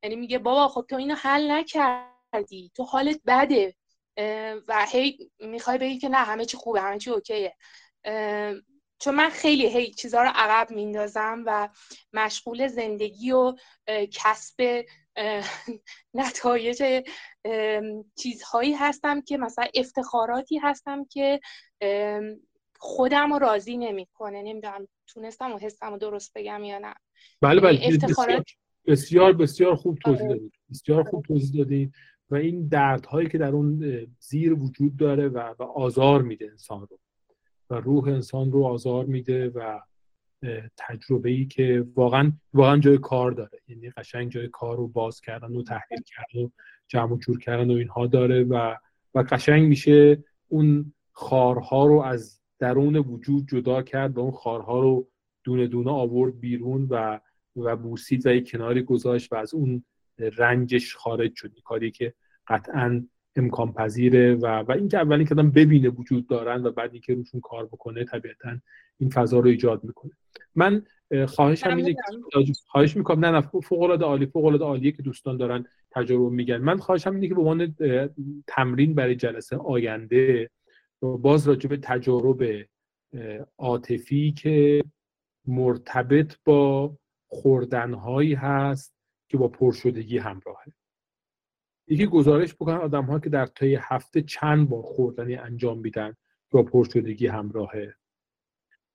یعنی 0.04 0.16
میگه 0.16 0.40
بابا 0.40 0.68
خب 0.68 0.86
تو 0.90 0.96
اینو 0.96 1.16
حل 1.16 1.52
نکردی 1.52 2.72
تو 2.76 2.84
حالت 2.84 3.20
بده. 3.28 3.76
و 4.68 4.86
هی 4.90 5.32
می‌خوای 5.40 5.78
بگی 5.78 5.98
که 5.98 6.10
نه 6.10 6.18
همه 6.18 6.46
چی 6.46 6.58
خوبه 6.58 6.82
همه 6.82 6.98
چی 6.98 7.10
اوکیه. 7.10 7.56
چون 9.00 9.16
من 9.16 9.30
خیلی 9.30 9.68
هی 9.68 9.92
چیزها 9.94 10.24
رو 10.24 10.32
عقب 10.36 10.72
میندازم 10.72 11.44
و 11.46 11.70
مشغول 12.14 12.68
زندگی 12.68 13.32
و 13.32 13.56
کسب 14.12 14.86
نتایج 16.14 17.04
چیزهایی 18.20 18.74
هستم 18.74 19.22
که 19.22 19.38
مثلا 19.38 19.68
افتخاراتی 19.76 20.58
هستم 20.58 21.06
که 21.06 21.40
خودم 22.84 23.34
رو 23.34 23.40
راضی 23.40 23.78
نمی‌کنه. 23.78 24.42
نمی‌دونم 24.42 24.88
تونستم 25.08 25.52
و 25.52 25.58
حسم 25.58 25.92
رو 25.92 25.98
درست 25.98 26.32
بگم 26.36 26.64
یا 26.64 26.80
نه. 26.80 26.94
بله 27.42 27.62
بله 27.62 27.80
افتخارات... 27.84 28.46
بسیار 28.88 29.34
بسیار 29.34 29.76
خوب 29.76 29.98
توضیح 30.00 30.26
آره. 30.26 30.34
دادید. 30.34 30.54
بسیار 30.70 31.04
خوب 31.04 31.26
توضیح 31.26 31.64
دادید 31.64 31.94
و 32.30 32.36
این 32.36 32.68
دردهایی 32.68 33.30
که 33.30 33.38
در 33.38 33.50
اون 33.50 34.08
زیر 34.20 34.54
وجود 34.54 34.98
داره 34.98 35.28
و, 35.28 35.54
و 35.60 35.64
آزار 35.64 36.22
میده 36.22 36.46
انسان 36.52 36.88
رو. 36.90 37.00
و 37.70 37.76
روح 37.76 38.08
انسان 38.08 38.52
رو 38.52 38.66
آزار 38.66 39.06
میده 39.06 39.50
و 39.50 39.80
تجربه 40.78 41.30
ای 41.30 41.46
که 41.46 41.86
واقعا 41.96 42.32
واقعا 42.54 42.78
جای 42.78 42.98
کار 42.98 43.32
داره. 43.32 43.60
یعنی 43.68 43.90
قشنگ 43.90 44.32
جای 44.32 44.48
کار 44.48 44.78
رو 44.78 44.88
باز 44.88 45.22
کردن 45.22 45.56
و 45.56 45.64
تحلیل 45.64 46.02
کردن 46.06 46.46
و 46.46 46.50
جمع 46.88 47.14
و 47.14 47.18
جور 47.18 47.40
کردن 47.40 47.72
و 47.72 47.74
اینها 47.74 48.08
داره 48.08 48.44
و 48.44 48.76
و 49.16 49.24
قشنگ 49.30 49.68
میشه 49.68 50.24
اون 50.48 50.94
خارها 51.12 51.86
رو 51.86 52.02
از 52.02 52.41
درون 52.62 52.96
وجود 52.96 53.48
جدا 53.48 53.82
کرد 53.82 54.18
و 54.18 54.20
اون 54.20 54.32
خارها 54.32 54.80
رو 54.80 55.08
دونه 55.44 55.68
دونه 55.68 55.92
آورد 55.92 56.40
بیرون 56.40 56.88
و 56.90 57.20
و 57.56 57.76
بوسید 57.76 58.26
و 58.26 58.34
یک 58.34 58.52
کناری 58.52 58.82
گذاشت 58.82 59.34
و 59.34 59.36
از 59.36 59.54
اون 59.54 59.84
رنجش 60.38 60.96
خارج 60.96 61.36
شد. 61.36 61.52
کاری 61.64 61.92
که 61.92 62.14
قطعا 62.48 63.04
امکان 63.36 63.74
پذیره 63.74 64.36
و 64.36 64.46
و 64.46 64.72
اینکه 64.72 64.98
اولین 64.98 65.28
که 65.28 65.36
ببینه 65.36 65.90
وجود 65.90 66.28
دارن 66.28 66.64
و 66.66 66.72
بعد 66.72 66.92
اینکه 66.94 67.14
روشون 67.14 67.42
کار 67.42 67.66
بکنه 67.66 68.04
طبیعتا 68.04 68.58
این 68.98 69.10
فضا 69.10 69.40
رو 69.40 69.48
ایجاد 69.48 69.84
می‌کنه. 69.84 70.12
من 70.56 70.86
خواهش 71.28 71.64
هم 71.64 71.78
اینه 71.78 71.96
خواهش 72.68 72.98
می‌کنم. 72.98 73.26
نه 73.26 73.32
نه 73.32 73.42
فوق 73.42 73.82
العاده 73.82 74.06
عالی 74.06 74.26
فوق 74.26 74.46
العاده 74.46 74.66
عالیه 74.66 74.92
که 74.92 75.02
دوستان 75.02 75.38
دارن 75.38 75.66
تجربه 75.92 76.30
میگن. 76.30 76.58
من 76.58 76.78
خواهش 76.78 77.08
هم 77.08 77.16
اینه 77.16 77.28
که 77.28 77.36
به 77.36 77.42
عنوان 77.42 77.76
تمرین 78.48 78.94
برای 78.96 79.16
جلسه 79.16 79.58
آینده 79.58 80.50
باز 81.02 81.48
راجع 81.48 81.70
به 81.70 81.78
تجارب 81.78 82.44
عاطفی 83.58 84.32
که 84.32 84.84
مرتبط 85.48 86.36
با 86.46 86.98
خوردنهایی 87.28 88.34
هست 88.34 88.94
که 89.30 89.38
با 89.38 89.48
پرشدگی 89.48 90.18
همراهه. 90.18 90.74
یکی 91.88 92.06
گزارش 92.08 92.54
بکنن 92.54 92.78
آدم 92.78 93.06
ها 93.06 93.20
که 93.20 93.30
در 93.30 93.46
طی 93.46 93.78
هفته 93.82 94.22
چند 94.22 94.70
بار 94.70 94.82
خوردنی 94.82 95.36
انجام 95.36 95.80
میدن 95.80 96.16
با 96.52 96.64
پرشدگی 96.64 97.28
همراهه. 97.28 97.96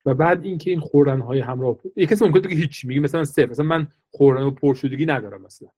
و 0.05 0.13
بعد 0.13 0.45
اینکه 0.45 0.69
این 0.69 0.79
خوردن 0.79 1.19
های 1.19 1.39
همراه 1.39 1.77
یکی 1.95 2.05
کسی 2.05 2.25
ممکنه 2.25 2.41
بگه 2.41 2.55
هیچی 2.55 2.87
میگه 2.87 2.99
مثلا 2.99 3.25
صفر 3.25 3.45
مثلا 3.45 3.65
من 3.65 3.87
خوردن 4.11 4.43
و 4.43 4.51
پرشدگی 4.51 5.05
ندارم 5.05 5.41
مثلا. 5.41 5.69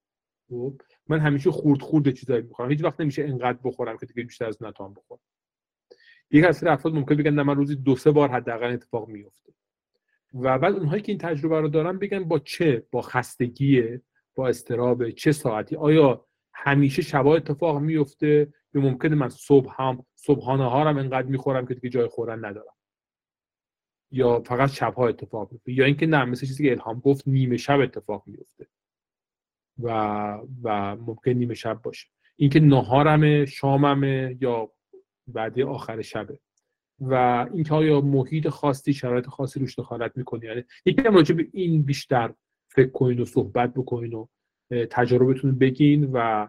خب؟ 0.49 0.81
من 1.07 1.19
همیشه 1.19 1.51
خورد 1.51 1.81
خورد 1.81 2.11
چیزایی 2.11 2.41
می‌خورم. 2.41 2.69
هیچ 2.69 2.83
وقت 2.83 3.01
نمیشه 3.01 3.23
انقدر 3.23 3.59
بخورم 3.63 3.97
که 3.97 4.05
دیگه 4.05 4.23
بیشتر 4.23 4.45
از 4.45 4.63
نتوان 4.63 4.93
بخورم. 4.93 5.21
یک 6.31 6.45
از 6.45 6.63
افراد 6.63 6.95
ممکن 6.95 7.15
بگن 7.15 7.33
نه 7.33 7.43
من 7.43 7.55
روزی 7.55 7.75
دو 7.75 7.95
سه 7.95 8.11
بار 8.11 8.29
حداقل 8.29 8.73
اتفاق 8.73 9.07
میفته 9.07 9.53
و 10.33 10.59
بعد 10.59 10.73
اونهایی 10.73 11.01
که 11.01 11.11
این 11.11 11.19
تجربه 11.19 11.61
رو 11.61 11.67
دارن 11.67 11.99
بگن 11.99 12.23
با 12.23 12.39
چه؟ 12.39 12.83
با 12.91 13.01
خستگی 13.01 13.99
با 14.35 14.47
استراب 14.47 15.09
چه 15.09 15.31
ساعتی؟ 15.31 15.75
آیا 15.75 16.25
همیشه 16.53 17.01
شبا 17.01 17.35
اتفاق 17.35 17.77
میفته 17.77 18.53
یا 18.73 18.81
ممکنه 18.81 19.15
من 19.15 19.29
صبح 19.29 19.81
هم 19.81 20.05
صبحانه 20.15 20.69
ها 20.69 20.89
هم 20.89 20.97
انقدر 20.97 21.27
می‌خورم 21.27 21.67
که 21.67 21.73
دیگه 21.73 21.89
جای 21.89 22.07
خوردن 22.07 22.45
ندارم؟ 22.45 22.73
یا 24.11 24.39
فقط 24.39 24.69
شبها 24.69 25.07
اتفاق 25.07 25.51
میفته 25.51 25.71
یا 25.71 25.85
اینکه 25.85 26.05
نه 26.05 26.25
مثل 26.25 26.47
چیزی 26.47 26.63
که 26.63 26.71
الهام 26.71 26.99
گفت 26.99 27.27
نیمه 27.27 27.57
شب 27.57 27.79
اتفاق 27.79 28.23
میفته 28.25 28.67
و 29.79 29.89
و 30.63 30.95
ممکن 30.95 31.31
نیمه 31.31 31.53
شب 31.53 31.81
باشه. 31.81 32.07
اینکه 32.35 32.59
نهارمه 32.59 33.45
شاممه 33.45 34.37
یا 34.41 34.71
بعدی 35.33 35.63
آخر 35.63 36.01
شبه. 36.01 36.39
و 37.01 37.45
اینکه 37.53 37.73
آیا 37.73 38.01
محیط 38.01 38.47
خاصی 38.47 38.93
شرایط 38.93 39.27
خاصی 39.27 39.59
روش 39.59 39.79
دخالت 39.79 40.11
می‌کنی 40.15 40.45
یعنی 40.45 40.63
یکی 40.85 41.01
هم 41.01 41.15
راجع 41.15 41.35
به 41.35 41.47
این 41.53 41.83
بیشتر 41.83 42.33
فکر 42.69 42.89
کنین 42.89 43.19
و 43.19 43.25
صحبت 43.25 43.73
بکنین 43.73 44.13
و 44.13 44.25
تجربتون 44.91 45.57
بگین 45.57 46.09
و 46.13 46.47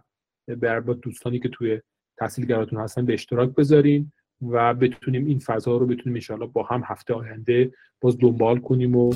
بر 0.49 0.81
با 0.81 0.95
دوستانی 0.95 1.39
که 1.39 1.49
توی 1.49 1.81
تحصیلگراتون 2.19 2.81
هستن 2.81 3.07
به 3.07 3.13
اشتراک 3.13 3.55
بذارین 3.55 4.13
و 4.49 4.75
بتونیم 4.75 5.27
این 5.27 5.39
فضا 5.39 5.77
رو 5.77 5.87
بتونیم 5.87 6.15
انشاءالله 6.15 6.47
با 6.47 6.63
هم 6.63 6.83
هفته 6.87 7.15
آینده 7.15 7.73
باز 8.01 8.19
دنبال 8.19 8.59
کنیم 8.59 8.97
و 8.97 9.15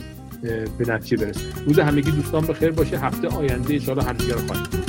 به 0.79 0.85
نتیجه 0.89 1.27
برسیم. 1.27 1.65
روز 1.67 1.79
همگی 1.79 2.11
دوستان 2.11 2.47
بخیر 2.47 2.71
باشه. 2.71 2.99
هفته 2.99 3.29
آینده 3.29 3.75
انشاءالله 3.75 4.05
همدیگه 4.05 4.33
رو 4.33 4.41
خواهیم. 4.41 4.84